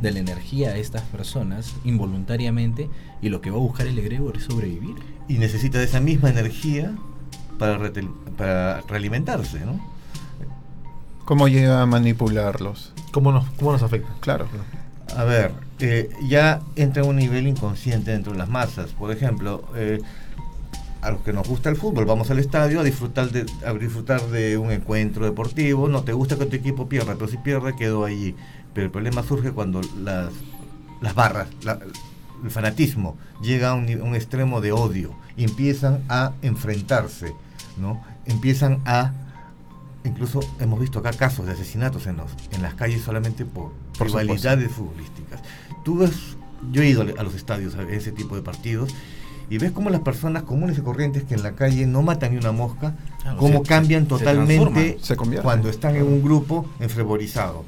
[0.00, 2.90] de la energía de estas personas involuntariamente
[3.22, 4.96] y lo que va a buscar el egregor es sobrevivir.
[5.28, 6.94] Y necesita de esa misma energía
[7.58, 9.80] para, retel- para realimentarse, ¿no?
[11.24, 12.92] ¿Cómo llega a manipularlos?
[13.10, 14.12] ¿Cómo nos, cómo nos afecta?
[14.20, 14.46] Claro.
[15.16, 18.90] A ver, eh, ya entra a un nivel inconsciente dentro de las masas.
[18.90, 20.00] Por ejemplo, eh,
[21.04, 24.20] a los que nos gusta el fútbol, vamos al estadio a disfrutar de, a disfrutar
[24.28, 25.88] de un encuentro deportivo.
[25.88, 28.34] No te gusta que tu equipo pierda, pero si pierde, quedó allí.
[28.72, 30.32] Pero el problema surge cuando las,
[31.00, 31.78] las barras, la-
[32.42, 37.32] el fanatismo llega a un extremo de odio y empiezan a enfrentarse,
[37.78, 38.02] ¿no?
[38.26, 39.12] Empiezan a
[40.04, 44.08] incluso hemos visto acá casos de asesinatos en, los, en las calles solamente por, Por
[44.08, 45.40] rivalidades futbolísticas.
[45.84, 46.12] Tú ves,
[46.72, 48.90] yo he ido a los estadios a ese tipo de partidos
[49.50, 52.38] y ves cómo las personas comunes y corrientes que en la calle no matan ni
[52.38, 57.64] una mosca, Claro, cómo se- cambian totalmente se cuando están en un grupo enfervorizado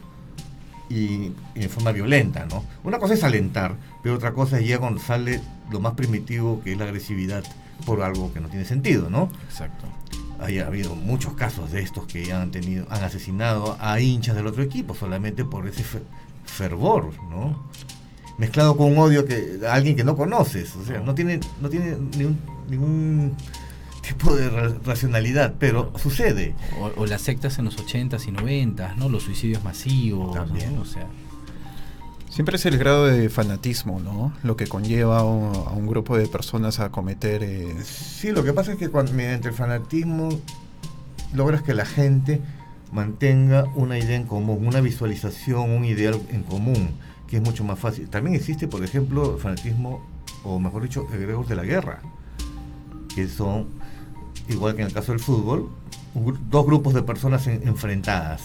[0.89, 2.65] y, y en forma violenta, ¿no?
[2.85, 6.73] Una cosa es alentar, pero otra cosa es ya cuando sale lo más primitivo que
[6.73, 7.43] es la agresividad
[7.85, 9.29] por algo que no tiene sentido, ¿no?
[9.49, 9.87] Exacto.
[10.39, 14.47] Hay ha habido muchos casos de estos que han tenido, han asesinado a hinchas del
[14.47, 16.03] otro equipo solamente por ese fe-
[16.45, 17.59] fervor, ¿no?
[18.39, 21.69] Mezclado con un odio que a alguien que no conoces, o sea, no tiene, no
[21.71, 23.35] tiene ningún, ningún
[24.03, 26.55] tipo de ra- racionalidad, pero sucede.
[26.81, 29.09] O, o las sectas en los 80s y 90s, ¿no?
[29.09, 30.75] Los suicidios masivos, También.
[30.77, 30.83] ¿no?
[30.83, 31.07] O sea,
[32.29, 34.35] Siempre es el grado de fanatismo, ¿no?
[34.43, 37.43] Lo que conlleva a un, a un grupo de personas a cometer...
[37.43, 40.29] eh, Sí, lo que pasa es que cuando, mediante el fanatismo
[41.33, 42.43] logras que la gente
[42.93, 46.91] mantenga una idea en común, una visualización, un ideal en común,
[47.29, 48.09] que es mucho más fácil.
[48.09, 50.01] También existe, por ejemplo, fanatismo,
[50.45, 52.01] o mejor dicho, egregos de la guerra,
[53.15, 53.67] que son,
[54.49, 55.71] igual que en el caso del fútbol,
[56.15, 58.43] un dos grupos de personas en- enfrentadas,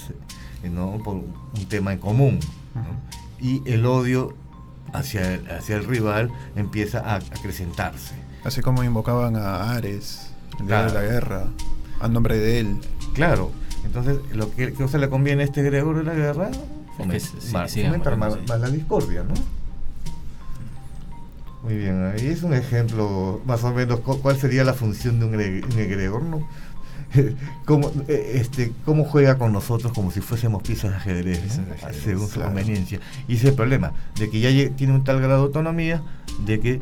[0.63, 0.98] eh, ¿no?
[1.04, 2.39] por un tema en común.
[2.76, 2.82] ¿no?
[3.46, 4.34] Y el odio
[4.94, 8.15] hacia el, hacia el rival empieza a acrecentarse.
[8.44, 10.94] así como invocaban a Ares, el día de Claro.
[10.94, 11.44] la guerra,
[12.00, 12.78] a nombre de él.
[13.13, 13.52] Claro,
[13.86, 16.50] entonces lo que, que se le conviene a este Gregorio de la guerra
[16.98, 19.34] fomen- Es que sí, más- fomentar más, más la discordia, ¿no?
[21.64, 25.26] Muy bien, ahí es un ejemplo más o menos cu- cuál sería la función de
[25.26, 26.48] un, egre- un egregor, ¿no?
[27.66, 31.44] cómo, eh, este, cómo juega con nosotros como si fuésemos piezas de ajedrez, ¿no?
[31.44, 32.50] Piezas de ajedrez, según su claro.
[32.50, 33.00] conveniencia.
[33.28, 36.02] Y ese es el problema, de que ya tiene un tal grado de autonomía,
[36.46, 36.82] de que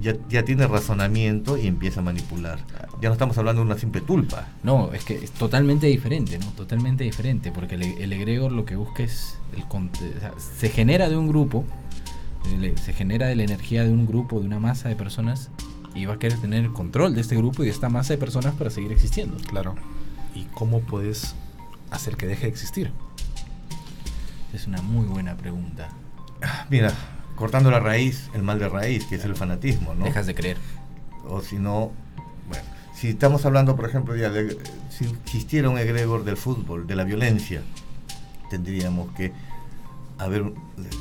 [0.00, 2.58] ya, ya tiene razonamiento y empieza a manipular.
[3.00, 4.48] Ya no estamos hablando de una simple tulpa.
[4.62, 6.46] no, es que es totalmente diferente, ¿no?
[6.52, 11.08] Totalmente diferente, porque el, el egregor lo que busca es el o sea, se genera
[11.08, 11.64] de un grupo,
[12.82, 15.50] se genera de la energía de un grupo, de una masa de personas
[15.94, 18.18] y va a querer tener el control de este grupo y de esta masa de
[18.18, 19.36] personas para seguir existiendo.
[19.48, 19.74] Claro.
[20.34, 21.34] ¿Y cómo puedes
[21.90, 22.92] hacer que deje de existir?
[24.52, 25.88] Es una muy buena pregunta.
[26.70, 26.92] Mira,
[27.38, 30.04] cortando la raíz, el mal de raíz, que es el fanatismo, ¿no?
[30.04, 30.56] Dejas de creer.
[31.28, 31.92] O si no,
[32.48, 34.58] bueno, si estamos hablando, por ejemplo, ya de-
[34.90, 37.62] si existiera un egregor del fútbol, de la violencia,
[38.50, 39.32] tendríamos que
[40.18, 40.52] haber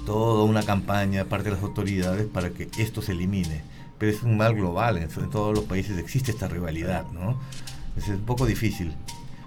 [0.06, 3.62] toda una campaña de parte de las autoridades para que esto se elimine.
[3.98, 7.40] Pero es un mal global, en, en todos los países existe esta rivalidad, ¿no?
[7.98, 8.94] Es un poco difícil.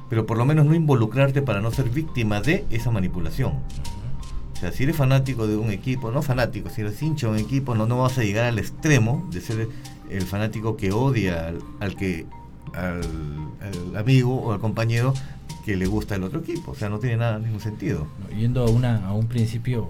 [0.08, 3.52] Pero por lo menos no involucrarte para no ser víctima de esa manipulación.
[4.60, 7.38] O sea, si eres fanático de un equipo, no fanático, si eres hincha de un
[7.38, 9.70] equipo, no, no vas a llegar al extremo de ser
[10.10, 12.26] el fanático que odia al, al que
[12.74, 13.00] al,
[13.96, 15.14] amigo o al compañero
[15.64, 16.72] que le gusta el otro equipo.
[16.72, 18.06] O sea, no tiene nada, ningún sentido.
[18.36, 19.88] Yendo a una a un principio,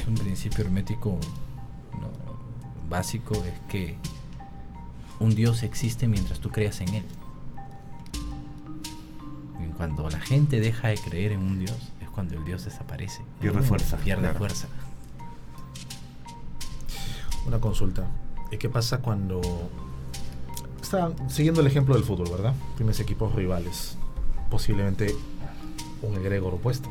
[0.00, 1.20] es un principio hermético
[2.90, 3.94] básico, es que
[5.20, 7.04] un Dios existe mientras tú creas en él.
[9.76, 13.22] Cuando la gente deja de creer en un Dios, cuando el Dios desaparece.
[13.40, 14.38] Pierde fuerza, Pierde claro.
[14.38, 14.68] fuerza.
[17.46, 18.06] Una consulta.
[18.50, 19.40] ¿Y qué pasa cuando...
[20.80, 22.54] Está siguiendo el ejemplo del fútbol, ¿verdad?
[22.76, 23.96] Tienes equipos rivales.
[24.50, 25.14] Posiblemente
[26.02, 26.90] un egregor opuesto.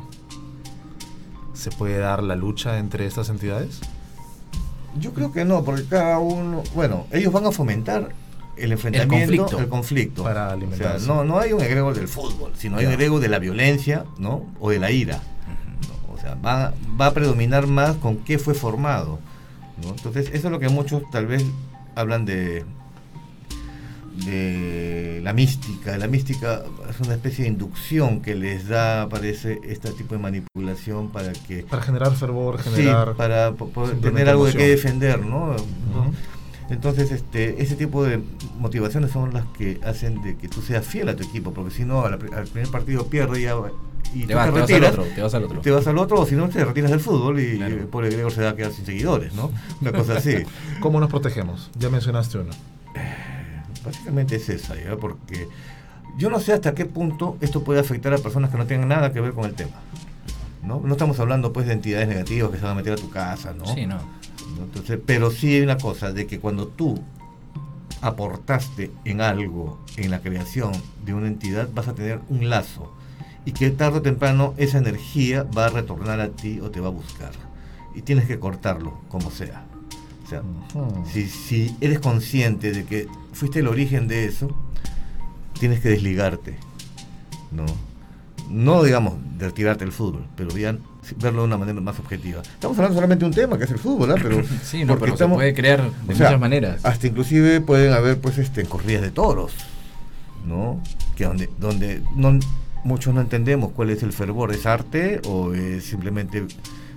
[1.52, 3.80] ¿Se puede dar la lucha entre estas entidades?
[4.98, 8.12] Yo creo que no, porque cada uno, bueno, ellos van a fomentar
[8.56, 9.58] el enfrentamiento, conflicto.
[9.58, 10.22] el conflicto.
[10.22, 13.28] Para o sea, no, no hay un egregor del fútbol, sino hay un egregor de
[13.28, 14.46] la violencia, ¿no?
[14.60, 15.20] O de la ira.
[15.88, 16.14] ¿no?
[16.14, 19.18] O sea, va, va a predominar más con qué fue formado.
[19.82, 19.90] ¿no?
[19.90, 21.44] Entonces, eso es lo que muchos tal vez
[21.94, 22.64] hablan de
[24.26, 25.96] de la mística.
[25.96, 31.10] La mística es una especie de inducción que les da, parece, este tipo de manipulación
[31.10, 33.14] para que Para generar fervor, Sí, generar...
[33.14, 35.56] para poder tener algo de qué defender, ¿no?
[36.72, 38.22] Entonces, este, ese tipo de
[38.58, 41.84] motivaciones son las que hacen de que tú seas fiel a tu equipo, porque si
[41.84, 43.54] no, al, al primer partido pierde ya
[44.14, 45.60] y te, vas, te, retiras, al otro, te vas al otro.
[45.60, 48.04] Te vas al otro, o si no, te retiras del fútbol y claro.
[48.04, 49.50] el Gregor se va a quedar sin seguidores, ¿no?
[49.80, 50.36] Una cosa así.
[50.80, 51.70] ¿Cómo nos protegemos?
[51.78, 52.50] Ya mencionaste uno.
[53.84, 54.96] Básicamente es esa, ¿ya?
[54.96, 55.48] Porque
[56.16, 59.12] yo no sé hasta qué punto esto puede afectar a personas que no tengan nada
[59.12, 59.76] que ver con el tema.
[60.62, 60.80] ¿no?
[60.84, 63.52] No estamos hablando pues de entidades negativas que se van a meter a tu casa,
[63.52, 63.66] ¿no?
[63.66, 63.98] Sí, no.
[64.58, 67.00] Entonces, pero sí hay una cosa, de que cuando tú
[68.00, 70.72] aportaste en algo, en la creación
[71.04, 72.92] de una entidad, vas a tener un lazo.
[73.44, 76.88] Y que tarde o temprano esa energía va a retornar a ti o te va
[76.88, 77.32] a buscar.
[77.94, 79.64] Y tienes que cortarlo, como sea.
[80.24, 81.06] O sea, uh -huh.
[81.06, 84.48] si, si eres consciente de que fuiste el origen de eso,
[85.58, 86.56] tienes que desligarte.
[87.50, 87.66] ¿no?
[88.48, 90.80] no digamos de retirarte del fútbol, pero bien
[91.16, 92.42] verlo de una manera más objetiva.
[92.42, 94.20] Estamos hablando solamente de un tema que es el fútbol, ¿eh?
[94.22, 96.84] pero sí, no, pero estamos, se puede crear de muchas sea, maneras.
[96.84, 99.52] Hasta inclusive pueden haber pues este corridas de toros,
[100.46, 100.80] ¿no?
[101.16, 102.38] Que donde donde no
[102.84, 106.44] muchos no entendemos cuál es el fervor, es arte o es simplemente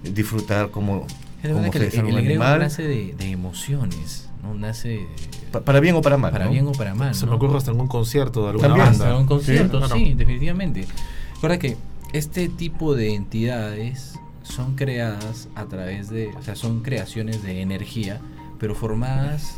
[0.03, 1.05] disfrutar como
[1.43, 4.53] como que el, el animal nace de, de emociones, ¿no?
[4.55, 5.05] Nace
[5.51, 6.51] pa, para bien o para mal, para ¿no?
[6.51, 7.13] bien o para mal.
[7.13, 7.31] Se ¿no?
[7.31, 9.05] me ocurre hasta algún concierto de alguna También, banda.
[9.05, 10.87] Hasta un concierto, Sí, sí, definitivamente.
[11.35, 11.77] Recuerda que
[12.17, 18.19] este tipo de entidades son creadas a través de, o sea, son creaciones de energía,
[18.59, 19.55] pero formadas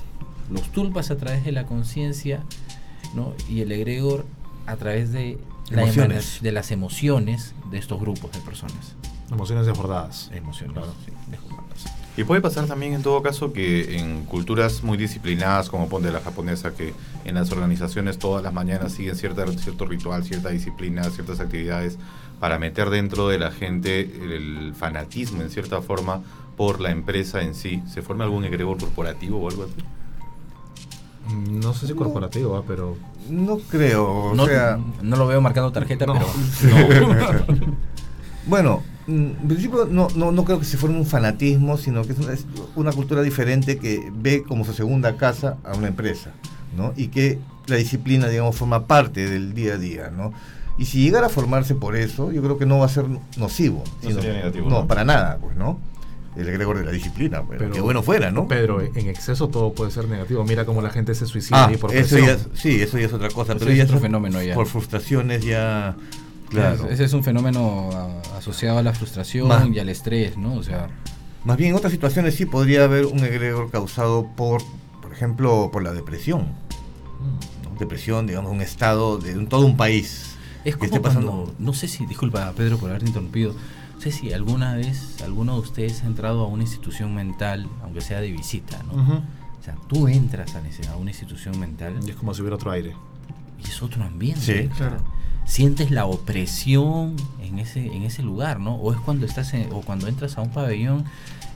[0.49, 2.41] los tulpas a través de la conciencia,
[3.13, 3.33] ¿no?
[3.49, 4.25] Y el egregor
[4.65, 5.37] a través de
[5.69, 6.39] la Emociones.
[6.41, 8.95] de las emociones de estos grupos de personas.
[9.29, 10.31] Emociones desbordadas.
[10.33, 10.93] Emociones, Claro.
[11.05, 11.67] sí, desbordadas.
[12.15, 16.19] Y puede pasar también en todo caso que en culturas muy disciplinadas, como ponte la
[16.21, 16.93] japonesa, que
[17.25, 21.97] en las organizaciones todas las mañanas siguen cierta, cierto ritual, cierta disciplina, ciertas actividades,
[22.39, 26.21] para meter dentro de la gente el fanatismo en cierta forma
[26.55, 27.81] por la empresa en sí.
[27.91, 31.33] ¿Se forma algún egregor corporativo o algo así?
[31.33, 32.63] Mm, No sé si corporativo, ¿ah?
[32.67, 32.95] pero
[33.29, 36.13] No creo, o no, sea, no lo veo marcando tarjeta, No.
[36.87, 37.45] pero
[38.47, 39.11] bueno, mm,
[39.41, 42.33] en principio no, no, no creo que se forme un fanatismo, sino que es una,
[42.33, 46.31] es una cultura diferente que ve como su segunda casa a una empresa,
[46.75, 46.93] ¿no?
[46.95, 50.33] Y que la disciplina, digamos, forma parte del día a día, ¿no?
[50.77, 53.05] Y si llegara a formarse por eso, yo creo que no va a ser
[53.37, 53.83] nocivo.
[54.03, 54.87] No sería negativo, No, ¿no?
[54.87, 55.79] para nada, pues, ¿no?
[56.35, 58.47] El egregor de la disciplina, pues, Pero- que bueno fuera, ¿no?
[58.47, 60.43] Pedro, en exceso todo puede ser negativo.
[60.43, 63.13] Mira cómo la gente se suicida Ah, ahí por eso ya, sí, eso ya es
[63.13, 64.53] otra cosa, Eso pero es ya otro es fenómeno ya.
[64.53, 65.95] por frustraciones ya,
[66.49, 66.87] claro.
[66.91, 70.53] ese es un fenómeno ah, asociado a la frustración Más- y al estrés, ¿no?
[70.53, 70.89] O sea,
[71.43, 74.61] Más bien en otras situaciones sí podría haber un egregor causado por,
[75.01, 76.49] por ejemplo, por la depresión.
[77.63, 77.79] ¿no?
[77.79, 80.35] Depresión, digamos, un estado de un- todo un país.
[80.69, 83.53] Es que como esté pasando- cuando, no sé si, disculpa Pedro por haberte interrumpido,
[83.95, 88.01] no sé si alguna vez alguno de ustedes ha entrado a una institución mental, aunque
[88.01, 89.23] sea de visita, ¿no?
[89.59, 92.93] O sea, tú entras a, una institución mental Y es como si hubiera otro aire.
[93.63, 94.63] y es otro ambiente.
[94.63, 94.97] Sí, claro.
[95.45, 98.75] Sientes la opresión en ese, en ese lugar, ¿no?
[98.75, 101.05] O es cuando estás en- o cuando entras a un pabellón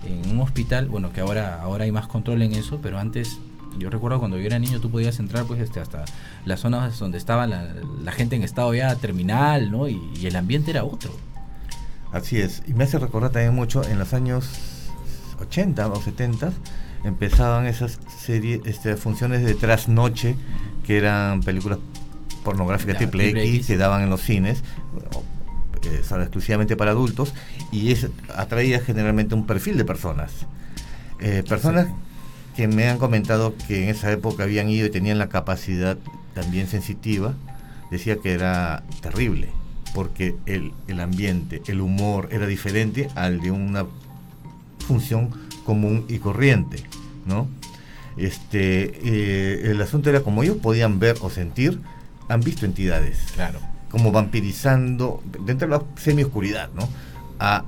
[0.06, 3.38] en un hospital, bueno, que ahora, ahora hay más control en eso, pero antes
[3.78, 6.06] yo recuerdo cuando yo era niño tú podías entrar pues este, hasta
[6.46, 9.88] las zonas donde estaba la, la gente en estado ya terminal, ¿no?
[9.88, 11.12] Y, y el ambiente era otro.
[12.12, 12.62] Así es.
[12.68, 14.50] Y me hace recordar también mucho en los años
[15.40, 16.52] 80 o 70
[17.04, 20.36] empezaban esas series, este, funciones de trasnoche
[20.86, 21.80] que eran películas
[22.44, 24.64] pornográficas triple X que daban en los cines.
[25.84, 27.34] eh, son exclusivamente para adultos
[27.72, 30.32] y es, atraía generalmente un perfil de personas.
[31.20, 31.88] Eh, personas.
[32.56, 35.98] Que me han comentado que en esa época habían ido y tenían la capacidad
[36.34, 37.34] también sensitiva,
[37.90, 39.50] decía que era terrible,
[39.94, 43.86] porque el, el ambiente, el humor era diferente al de una
[44.88, 45.30] función
[45.66, 46.84] común y corriente,
[47.26, 47.48] ¿no?
[48.18, 51.80] Este, eh, el asunto era como ellos podían ver o sentir,
[52.28, 53.60] han visto entidades Claro.
[53.90, 56.88] como vampirizando dentro de la semi-oscuridad, ¿no?
[57.40, 57.64] A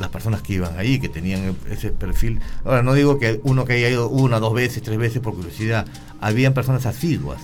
[0.00, 2.40] las personas que iban ahí, que tenían ese perfil.
[2.64, 5.86] Ahora, no digo que uno que haya ido una, dos veces, tres veces por curiosidad.
[6.20, 7.40] Habían personas asiduas,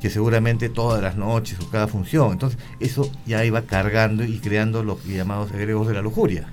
[0.00, 2.32] que seguramente todas las noches o cada función.
[2.32, 6.48] Entonces, eso ya iba cargando y creando los llamados egregos de la lujuria,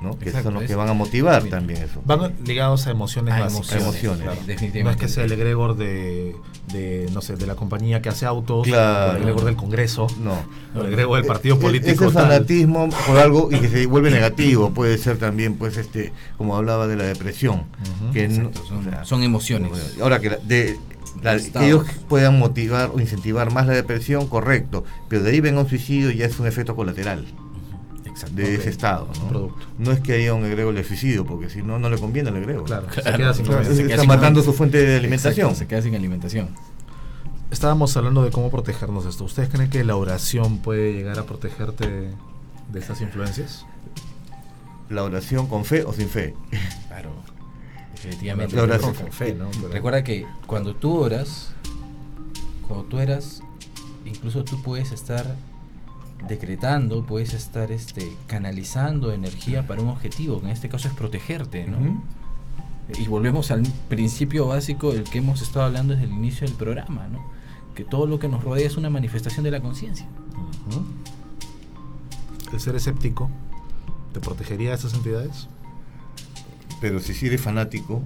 [0.00, 0.18] ¿no?
[0.18, 2.00] Que Exacto, son los es- que van a motivar también eso.
[2.04, 3.72] Van ligados a emociones A básicas.
[3.82, 4.40] emociones, claro.
[4.46, 4.82] definitivamente.
[4.84, 6.34] No es que sea el egregor de,
[6.72, 9.12] de, no sé, de la compañía que hace autos, Claro.
[9.16, 10.38] el egregor del Congreso, No.
[10.80, 12.04] el egregor del partido E- político.
[12.06, 12.28] Ese tal.
[12.28, 16.86] fanatismo por algo y que se vuelve negativo puede ser también, pues, este, como hablaba
[16.86, 17.64] de la depresión.
[18.12, 19.96] Que Exacto, son, o sea, son emociones.
[20.00, 20.78] Ahora que, la- de,
[21.22, 25.60] la- que ellos puedan motivar o incentivar más la depresión, correcto, pero de ahí venga
[25.60, 27.26] un suicidio ya es un efecto colateral.
[28.28, 29.08] De ese estado.
[29.20, 29.28] ¿no?
[29.28, 29.66] producto.
[29.78, 32.36] No es que haya un egregor de suicidio, porque si no, no le conviene al
[32.36, 32.64] egregor.
[32.64, 33.76] Claro, se queda sin claro, comer.
[33.76, 35.46] se queda Está sin matando su fuente de alimentación.
[35.48, 36.48] Exacto, se queda sin alimentación.
[37.50, 39.24] Estábamos hablando de cómo protegernos de esto.
[39.24, 41.86] ¿Ustedes creen que la oración puede llegar a protegerte
[42.72, 43.66] de estas influencias?
[44.88, 46.34] La oración con fe o sin fe.
[46.88, 47.10] Claro.
[47.94, 48.54] Definitivamente.
[48.56, 49.48] La oración con fe, ¿no?
[49.60, 51.52] Pero- Recuerda que cuando tú oras,
[52.66, 53.42] cuando tú eras,
[54.06, 55.36] incluso tú puedes estar
[56.26, 61.66] decretando, puedes estar este, canalizando energía para un objetivo, que en este caso es protegerte,
[61.66, 62.02] ¿no?
[62.98, 67.06] Y volvemos al principio básico del que hemos estado hablando desde el inicio del programa,
[67.08, 67.30] ¿no?
[67.74, 70.06] Que todo lo que nos rodea es una manifestación de la conciencia.
[70.68, 70.84] Ujú.
[72.52, 73.30] ¿El ser escéptico
[74.12, 75.48] te protegería de estas entidades?
[76.80, 78.02] Pero si sí eres fanático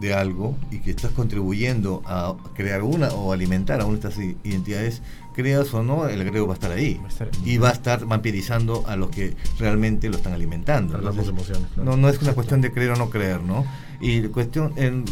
[0.00, 4.24] de algo y que estás contribuyendo a crear una o alimentar a una de estas
[4.44, 5.02] identidades,
[5.34, 6.94] creas o no, el egregor va a estar ahí.
[7.02, 10.96] Va a estar- y va a estar vampirizando a los que realmente lo están alimentando.
[10.98, 11.66] Entonces, emociones.
[11.74, 11.90] claro.
[11.90, 13.64] no, no es una cuestión de creer o no creer, ¿no?
[14.00, 15.04] Y cuestión, en,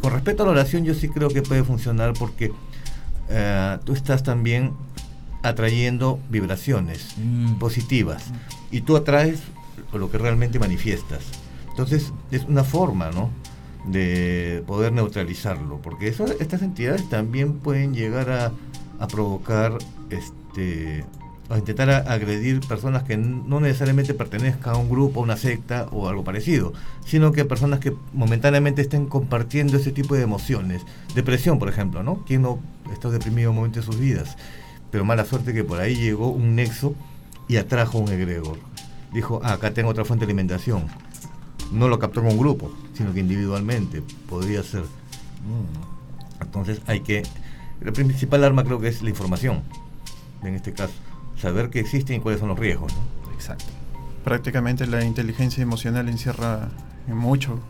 [0.00, 2.52] con respecto a la oración, yo sí creo que puede funcionar porque
[3.28, 4.72] eh, tú estás también
[5.42, 7.54] atrayendo vibraciones Mm.
[7.58, 8.24] positivas
[8.70, 9.40] y tú atraes
[9.92, 11.20] lo que realmente manifiestas.
[11.70, 13.30] Entonces es una forma, ¿no?
[13.86, 18.50] de poder neutralizarlo, porque eso, estas entidades también pueden llegar a,
[18.98, 19.78] a provocar,
[20.10, 21.04] este,
[21.48, 26.08] a intentar agredir personas que no necesariamente pertenezcan a un grupo, a una secta o
[26.08, 26.72] algo parecido,
[27.04, 30.82] sino que personas que momentáneamente estén compartiendo ese tipo de emociones,
[31.14, 32.24] depresión, por ejemplo, ¿no?
[32.26, 32.58] ¿Quién no
[32.92, 34.36] está deprimido en un momento de sus vidas?
[34.90, 36.94] Pero mala suerte que por ahí llegó un nexo
[37.48, 38.58] y atrajo un egregor.
[39.12, 40.86] Dijo, ah, acá tengo otra fuente de alimentación.
[41.72, 44.82] No lo captó con un grupo, sino que individualmente podría ser.
[44.82, 46.42] Mm.
[46.42, 47.22] Entonces hay que...
[47.80, 49.62] La principal arma creo que es la información,
[50.42, 50.94] en este caso.
[51.40, 52.92] Saber que existen y cuáles son los riesgos.
[52.94, 53.32] ¿no?
[53.32, 53.66] Exacto.
[54.24, 56.68] Prácticamente la inteligencia emocional encierra
[57.08, 57.60] en mucho,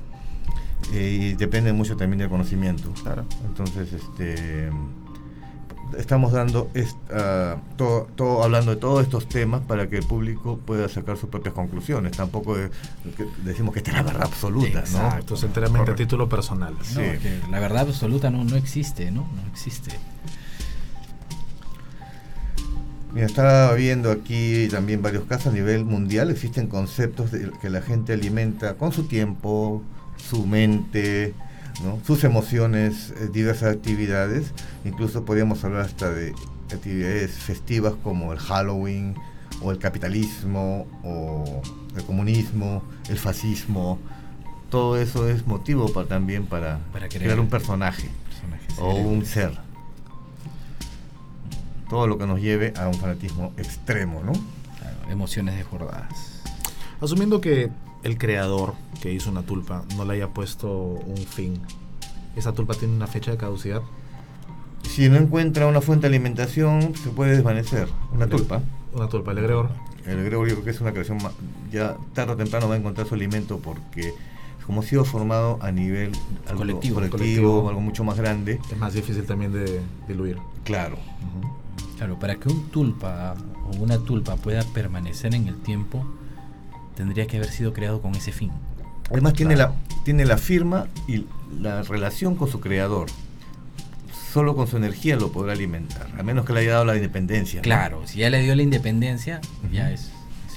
[0.92, 2.92] Eh, y depende mucho también del conocimiento.
[3.02, 3.24] claro.
[3.46, 4.70] Entonces, este,
[5.98, 10.88] estamos dando, esta, todo, todo, hablando de todos estos temas para que el público pueda
[10.88, 12.16] sacar sus propias conclusiones.
[12.16, 12.70] Tampoco que
[13.44, 15.36] decimos que esta es la verdad absoluta, Exacto, ¿no?
[15.36, 16.02] es enteramente a Correcto.
[16.02, 16.74] título personal.
[16.74, 16.94] No, Sí.
[17.22, 19.22] que la verdad absoluta no, no existe, ¿no?
[19.22, 19.92] No existe.
[23.12, 26.30] Mira, estaba viendo aquí también varios casos a nivel mundial.
[26.30, 29.82] Existen conceptos de- que la gente alimenta con su tiempo,
[30.18, 31.32] su mente,
[31.82, 31.98] ¿no?
[32.06, 34.52] sus emociones, eh, diversas actividades.
[34.84, 36.34] Incluso podríamos hablar hasta de
[36.72, 39.14] actividades festivas como el Halloween,
[39.62, 41.62] o el capitalismo, o
[41.96, 43.98] el comunismo, el fascismo.
[44.70, 49.24] Todo eso es motivo para, también para, Para crear- crear un personaje Personajes o un
[49.24, 49.52] ser.
[51.88, 54.32] Todo lo que nos lleve a un fanatismo extremo, ¿no?
[54.32, 56.42] Claro, emociones desbordadas.
[57.00, 57.70] Asumiendo que
[58.06, 61.60] el creador que hizo una tulpa no le haya puesto un fin,
[62.36, 63.82] ¿esa tulpa tiene una fecha de caducidad?
[64.82, 67.88] Si no encuentra una fuente de alimentación, se puede desvanecer.
[68.14, 68.62] Una tulpa.
[68.94, 69.68] Una tulpa, el egregor.
[70.06, 71.18] El egregor yo creo que es una creación
[71.70, 74.14] ya tarde o temprano va a encontrar su alimento porque
[74.64, 76.12] como ha sido formado a nivel
[76.48, 76.94] algo Colectivo.
[76.96, 77.68] colectivo, Colectivo.
[77.68, 80.38] algo mucho más grande, Es más difícil también de diluir.
[80.64, 80.96] claro.
[81.98, 83.34] Claro, para que un tulpa
[83.64, 86.04] o una tulpa pueda permanecer en el tiempo,
[86.96, 88.50] tendría que haber sido creado con ese fin.
[89.10, 89.74] Además tiene, Claro.
[89.88, 91.26] la, tiene la firma y
[91.60, 93.06] la relación con su creador.
[94.32, 97.60] Solo con su energía lo podrá alimentar, a menos que le haya dado la independencia.
[97.60, 97.62] ¿no?
[97.62, 99.40] Claro, si ya le dio la independencia,
[99.72, 100.10] ya es,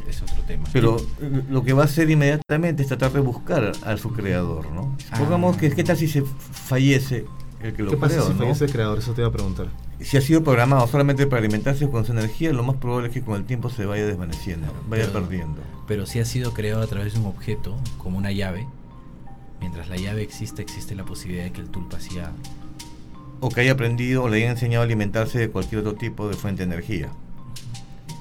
[0.08, 0.66] es, es otro tema.
[0.74, 4.72] Pero eh, lo que va a hacer inmediatamente es tratar de buscar a su creador,
[4.72, 4.98] ¿no?
[5.12, 5.18] Ah.
[5.18, 7.26] Supongamos que, ¿qué tal si se fallece
[7.64, 8.40] el que lo ¿Qué pasa creó, si no?
[8.40, 8.98] fallece el creador?
[8.98, 9.68] Eso te iba a preguntar.
[10.02, 13.22] Si ha sido programado solamente para alimentarse con su energía, lo más probable es que
[13.22, 15.62] con el tiempo se vaya desvaneciendo, vaya Pero- perdiendo.
[15.88, 18.66] Pero si ha sido creado a través de un objeto, como una llave,
[19.60, 22.32] mientras la llave existe, existe la posibilidad de que el tulpa sea...
[23.42, 26.36] O que haya aprendido o le haya enseñado a alimentarse de cualquier otro tipo de
[26.36, 27.10] fuente de energía.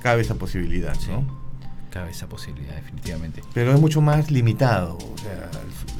[0.00, 1.24] Cabe esa posibilidad, ¿no?
[1.90, 3.42] Cabe esa posibilidad, definitivamente.
[3.52, 5.50] Pero es mucho más limitado, o sea,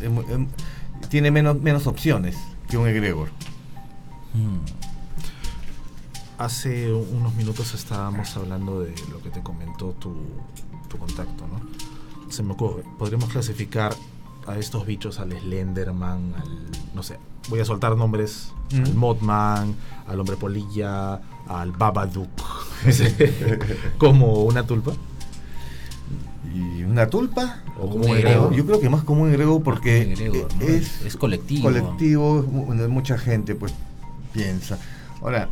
[0.03, 2.37] es tiene menos, menos opciones
[2.68, 3.29] que un egregor.
[4.35, 4.88] Mm,
[6.39, 10.14] Hace unos minutos estábamos hablando de lo que te comentó tu,
[10.89, 11.61] tu contacto, ¿no?
[12.32, 13.93] Se me ocurre, podríamos clasificar
[14.47, 17.18] a estos bichos, al Slenderman, al, no sé,
[17.49, 18.84] voy a soltar nombres, Mm.
[18.84, 19.74] al Mothman,
[20.07, 21.14] al Hombre Polilla,
[21.49, 22.28] al Babadook,
[23.99, 24.93] como una tulpa.
[26.55, 27.62] ¿Y una tulpa?
[27.80, 28.53] O como un egregor.
[28.55, 30.66] Yo creo que más como un egregor porque un egregor, ¿no?
[30.66, 31.62] es, Es colectivo.
[31.62, 33.72] colectivo, mu- mucha gente pues
[34.34, 34.78] piensa.
[35.22, 35.49] Ahora,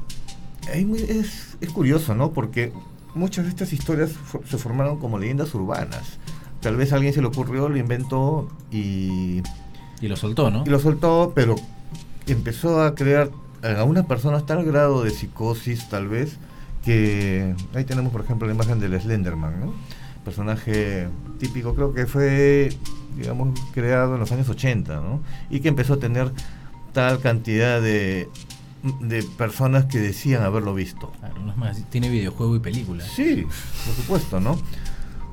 [0.72, 2.32] es, es curioso, ¿no?
[2.32, 2.72] Porque
[3.14, 4.12] muchas de estas historias
[4.48, 6.18] se formaron como leyendas urbanas.
[6.60, 9.42] Tal vez a alguien se le ocurrió, lo inventó y...
[10.00, 10.64] Y lo soltó, ¿no?
[10.66, 11.56] Y lo soltó, pero
[12.26, 13.30] empezó a crear
[13.62, 16.36] a unas personas tal grado de psicosis, tal vez,
[16.84, 19.74] que ahí tenemos, por ejemplo, la imagen del Slenderman, ¿no?
[20.24, 21.08] Personaje
[21.38, 22.70] típico, creo que fue,
[23.16, 25.20] digamos, creado en los años 80, ¿no?
[25.48, 26.30] Y que empezó a tener
[26.92, 28.28] tal cantidad de,
[29.00, 31.12] de personas que decían haberlo visto.
[31.18, 33.04] Claro, no es más, tiene videojuego y película.
[33.04, 33.46] Sí,
[33.84, 34.58] por supuesto, ¿no?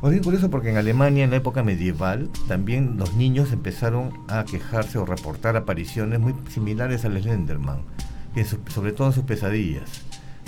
[0.03, 4.43] Es bien curioso porque en Alemania, en la época medieval, también los niños empezaron a
[4.43, 7.83] quejarse o reportar apariciones muy similares al Slenderman,
[8.67, 9.89] sobre todo en sus pesadillas.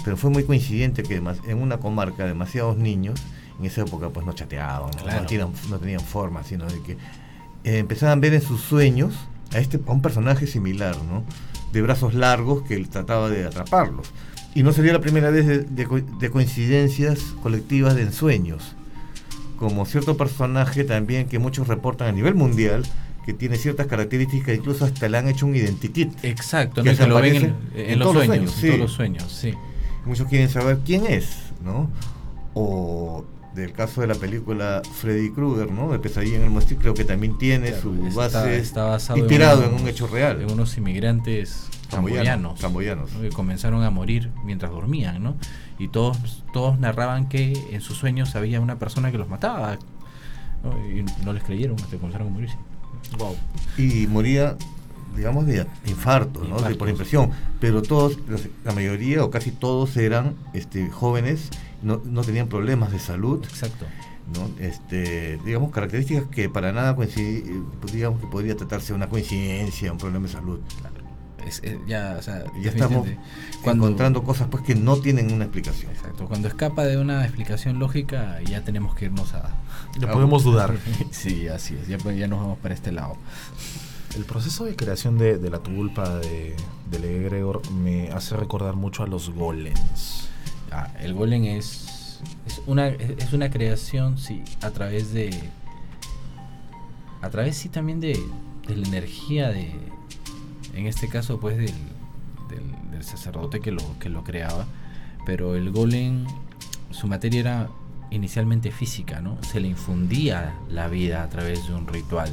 [0.04, 3.22] Pero fue muy coincidente que en una comarca demasiados niños,
[3.58, 4.92] en esa época pues no chateaban,
[5.70, 6.92] no, tenían, forma, sino de que
[7.64, 9.16] eh, empezaban a ver en sus sueños
[9.54, 11.24] a, este, a un personaje similar, ¿no?
[11.76, 14.12] De brazos largos que él trataba de atraparlos.
[14.56, 18.76] Y no sería la primera vez de, de coincidencias colectivas de ensueños
[19.58, 22.84] como cierto personaje también que muchos reportan a nivel mundial,
[23.26, 26.24] que tiene ciertas características, incluso hasta le han hecho un identikit.
[26.24, 28.68] Exacto, que, lo ven en, los sueños, sí.
[28.68, 29.54] todos los sueños, sí.
[30.06, 31.90] Muchos quieren saber quién es, ¿no?
[32.54, 35.92] O del caso de la película Freddy Krueger, ¿no?
[35.92, 39.88] De Pesadilla en el Mostil, creo que también tiene su base está, inspirado en, un
[39.88, 40.42] hecho real.
[40.42, 43.10] En unos inmigrantes camboyanos, camboyanos.
[43.12, 45.36] que comenzaron a morir mientras dormían, ¿no?
[45.80, 49.78] Y todos, todos narraban que en sus sueños había una persona que los mataba.
[50.90, 52.58] Y no les creyeron hasta que comenzaron a morirse.
[53.18, 53.36] Wow.
[53.78, 54.58] Y moría,
[55.16, 56.58] digamos, de infarto, ¿no?
[56.78, 57.32] por impresión.
[57.60, 58.18] Pero todos,
[58.64, 61.52] la mayoría o casi todos eran este, jóvenes,
[61.86, 63.44] no, no tenían problemas de salud.
[63.44, 63.86] Exacto.
[64.34, 64.50] ¿no?
[64.60, 66.96] Este, digamos, características que para nada
[67.94, 70.60] digamos que podría tratarse de una coincidencia, un problema de salud
[71.88, 73.08] ya, o sea, ya estamos
[73.64, 75.92] encontrando cosas pues que no tienen una explicación.
[75.92, 79.50] Exacto, cuando escapa de una explicación lógica ya tenemos que irnos a...
[80.00, 80.76] Ya podemos dudar.
[81.12, 83.18] sí, así es, ya, ya nos vamos para este lado.
[84.16, 86.56] El proceso de creación de, la tulpa de,
[86.90, 90.25] de Gregor me hace recordar mucho a los golems.
[90.78, 95.34] Ah, el golem es, es, una, es una creación, sí, a través de...
[97.22, 98.22] A través, sí, también de,
[98.68, 99.72] la energía de,
[100.74, 101.72] en este caso pues del,
[102.92, 104.66] del, sacerdote que lo, que lo creaba,
[105.26, 106.26] pero el golem,
[106.92, 107.70] su materia era
[108.12, 109.42] inicialmente física, ¿no?
[109.44, 112.30] Se le infundía la vida a través de un ritual.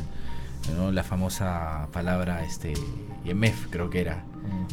[0.92, 2.74] La famosa palabra, este,
[3.24, 4.24] Yemef creo que era,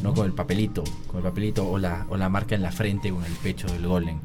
[0.02, 0.14] ¿no?
[0.14, 3.18] Con el papelito, con el papelito o la, o la marca en la frente o
[3.18, 4.20] en el pecho del golem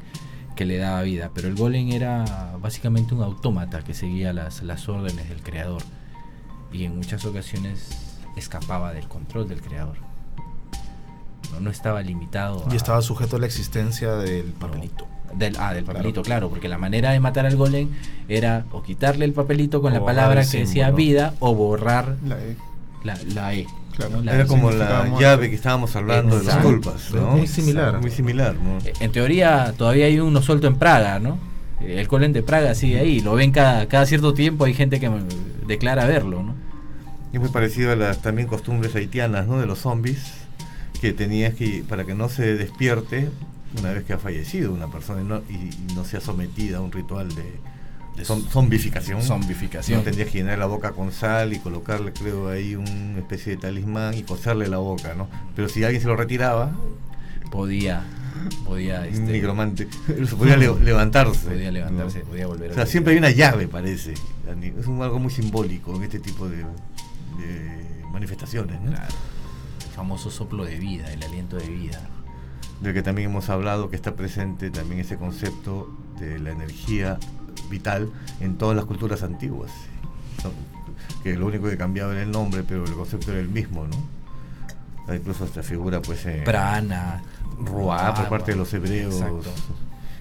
[0.56, 4.88] que le daba vida, pero el golem era básicamente un autómata que seguía las, las
[4.88, 5.82] órdenes del creador
[6.72, 7.90] y en muchas ocasiones
[8.36, 9.96] escapaba del control del creador.
[11.60, 12.64] No, estaba limitado.
[12.70, 15.06] Y estaba sujeto a la existencia del papelito.
[15.34, 16.50] del, ah, del papelito, claro.
[16.50, 17.88] porque la manera de matar al golem
[18.28, 22.56] era o quitarle el papelito con la palabra que decía vida o borrar la E.
[23.04, 23.66] La, e
[23.98, 27.12] era como la llave que estábamos hablando de las culpas.
[27.12, 28.00] Muy similar.
[28.00, 28.54] Muy similar,
[29.00, 31.38] En teoría, todavía hay uno suelto en Praga, ¿no?
[31.80, 33.20] El golem de Praga sigue ahí.
[33.20, 34.64] Lo ven cada, cada cierto tiempo.
[34.64, 35.10] Hay gente que
[35.66, 36.54] declara verlo, ¿no?
[37.32, 39.58] Es muy parecido a las también costumbres haitianas, ¿no?
[39.60, 40.32] De los zombies,
[41.00, 43.28] que tenías que, para que no se despierte
[43.78, 46.92] una vez que ha fallecido una persona y no, y, no sea sometida a un
[46.92, 47.44] ritual de,
[48.24, 49.22] zombificación.
[49.22, 49.98] Zombificación.
[49.98, 53.58] No tendrías que llenar la boca con sal y colocarle, creo, ahí una especie de
[53.58, 55.28] talismán y coserle la boca, ¿no?
[55.54, 56.72] Pero si alguien se lo retiraba...
[57.50, 58.04] Podía
[58.66, 59.88] podía este, nigromante
[60.38, 65.02] podía levantarse podía levantarse podía volver o sea siempre hay una llave parece es un,
[65.02, 67.86] algo muy simbólico en este tipo de, de
[68.16, 68.80] manifestaciones.
[68.80, 68.92] ¿no?
[68.92, 72.00] El famoso soplo de vida, el aliento de vida.
[72.80, 77.18] Del que también hemos hablado, que está presente también ese concepto de la energía
[77.70, 79.70] vital en todas las culturas antiguas.
[81.22, 85.14] Que lo único que cambiaba era el nombre, pero el concepto era el mismo, ¿no?
[85.14, 86.26] Incluso esta figura, pues.
[86.26, 87.22] Eh, Prana.
[87.58, 89.22] Ruá, por parte de los hebreos.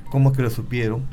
[0.10, 1.04] ¿Cómo es que lo supieron?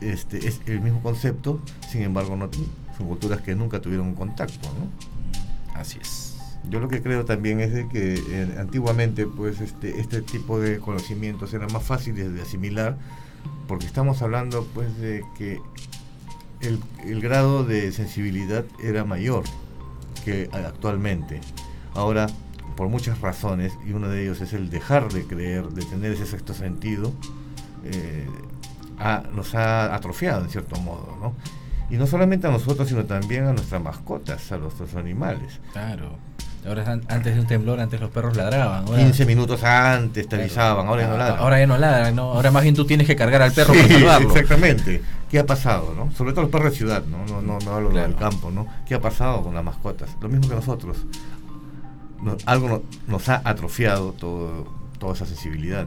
[0.00, 2.48] Este, es el mismo concepto, sin embargo, no,
[2.96, 5.78] son culturas que nunca tuvieron contacto, ¿no?
[5.78, 6.36] Así es.
[6.70, 10.78] Yo lo que creo también es de que eh, antiguamente pues este, este tipo de
[10.78, 12.96] conocimientos eran más fáciles de asimilar
[13.66, 15.60] porque estamos hablando pues de que
[16.60, 19.44] el, grado de sensibilidad era mayor
[20.24, 21.40] que actualmente.
[21.94, 22.26] Ahora,
[22.76, 26.26] por muchas razones, y uno de ellos es el dejar de creer, de tener ese
[26.26, 27.12] sexto sentido,
[27.84, 28.26] eh,
[29.34, 31.34] nos ha atrofiado en cierto modo, ¿no?
[31.90, 35.60] Y no solamente a nosotros, sino también a nuestras mascotas, a nuestros animales.
[35.72, 36.18] Claro.
[36.68, 38.84] Ahora es an- antes de un temblor, antes los perros ladraban.
[38.86, 41.38] Ahora, 15 minutos antes te avisaban, ahora ya no ladran.
[41.38, 42.32] Ahora ya no ladran, ¿no?
[42.32, 44.28] Ahora más bien tú tienes que cargar al perro Sí, para salvarlo.
[44.30, 45.02] Exactamente.
[45.30, 46.12] ¿Qué ha pasado, no?
[46.12, 47.24] Sobre todo los perros de ciudad, ¿no?
[47.26, 48.08] No, no, no hablo Claro.
[48.08, 48.66] del campo, ¿no?
[48.86, 50.10] ¿Qué ha pasado con las mascotas?
[50.20, 50.96] Lo mismo que nosotros.
[52.22, 54.66] No- algo no- nos ha atrofiado todo,
[54.98, 55.86] toda esa sensibilidad.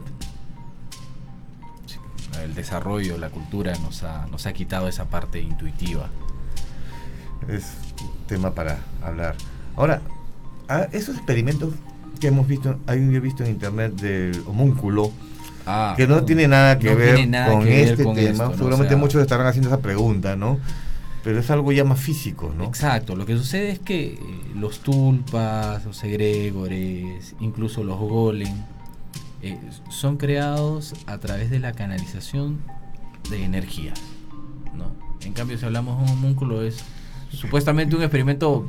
[2.42, 6.08] El desarrollo, la cultura nos ha, nos ha quitado esa parte intuitiva.
[7.48, 7.72] Es
[8.26, 9.34] tema para hablar.
[9.76, 10.00] Ahora,
[10.68, 11.74] a esos experimentos
[12.20, 15.12] que hemos visto, hay un he visto en internet del homúnculo,
[15.66, 18.30] Ah, que no tiene nada que no ver nada con que ver este con tema.
[18.30, 18.56] esto, ¿no?
[18.56, 20.58] Seguramente O sea, muchos estarán haciendo esa pregunta, ¿no?
[21.22, 22.64] Pero es algo ya más físico, ¿no?
[22.64, 24.18] Exacto, lo que sucede es que eh,
[24.56, 28.52] los tulpas, los egregores, incluso los golem,
[29.40, 29.56] eh,
[29.88, 32.58] son creados a través de la canalización
[33.30, 34.00] de energías.
[34.74, 34.86] ¿no?
[35.24, 36.82] En cambio, si hablamos de un homúnculo, es
[37.30, 38.68] supuestamente un experimento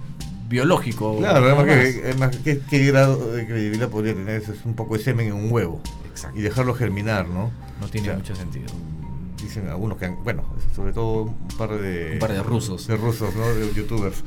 [0.54, 1.18] biológico.
[1.18, 1.76] Claro, además, más.
[1.76, 4.54] que, además, ¿qué, qué grado de credibilidad podría tener eso?
[4.54, 6.39] Es un poco de semen en un huevo Exacto.
[6.39, 7.51] y dejarlo germinar, ¿no?
[7.82, 8.68] No tiene O sea, mucho sentido.
[9.41, 10.43] Dicen algunos que han, bueno,
[10.74, 12.14] sobre todo un par de...
[12.14, 12.88] Un par de rusos.
[12.88, 13.45] De rusos, ¿no?
[13.54, 14.24] De youtubers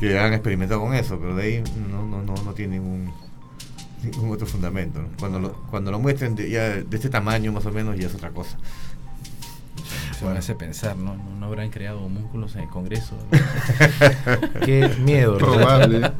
[0.00, 3.12] que han experimentado con eso, pero de ahí no, no, no, no tiene ningún,
[4.02, 5.00] ningún otro fundamento.
[5.02, 5.08] ¿no?
[5.18, 8.14] Cuando, lo, cuando lo muestren de, ya de este tamaño más o menos ya es
[8.14, 8.56] otra cosa.
[10.18, 11.16] Se me hace pensar, ¿no?
[11.16, 11.34] ¿no?
[11.38, 13.16] no habrán creado homúnculos en el Congreso?
[14.64, 15.38] Qué miedo.
[15.38, 16.12] Probable.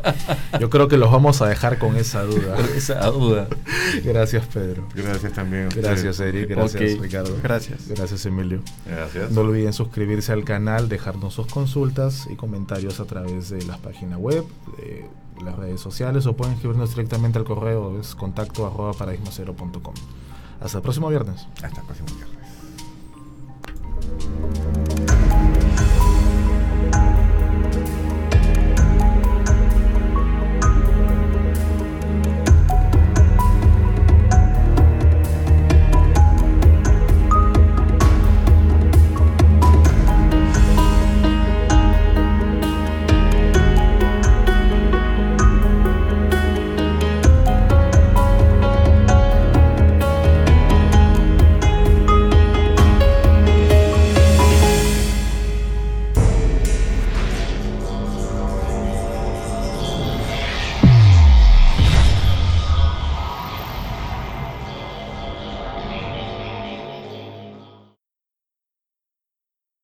[0.60, 2.56] Yo creo que los vamos a dejar con esa duda.
[2.76, 3.46] Esa duda.
[4.04, 4.88] Gracias, Pedro.
[4.94, 5.68] Gracias también.
[5.74, 6.48] Gracias, Eric.
[6.48, 6.98] Gracias.
[6.98, 7.36] Ricardo.
[7.42, 7.88] Gracias.
[7.88, 8.60] Gracias, Emilio.
[8.86, 9.30] Gracias.
[9.30, 14.18] No olviden suscribirse al canal, dejarnos sus consultas y comentarios a través de la página
[14.18, 14.44] web,
[14.78, 15.06] de
[15.42, 19.94] las redes sociales o pueden escribirnos directamente al correo, es contacto arroba paradigmacero.com.
[20.60, 21.46] Hasta el próximo viernes.
[21.62, 22.43] Hasta el próximo viernes.
[24.20, 25.03] Thank you.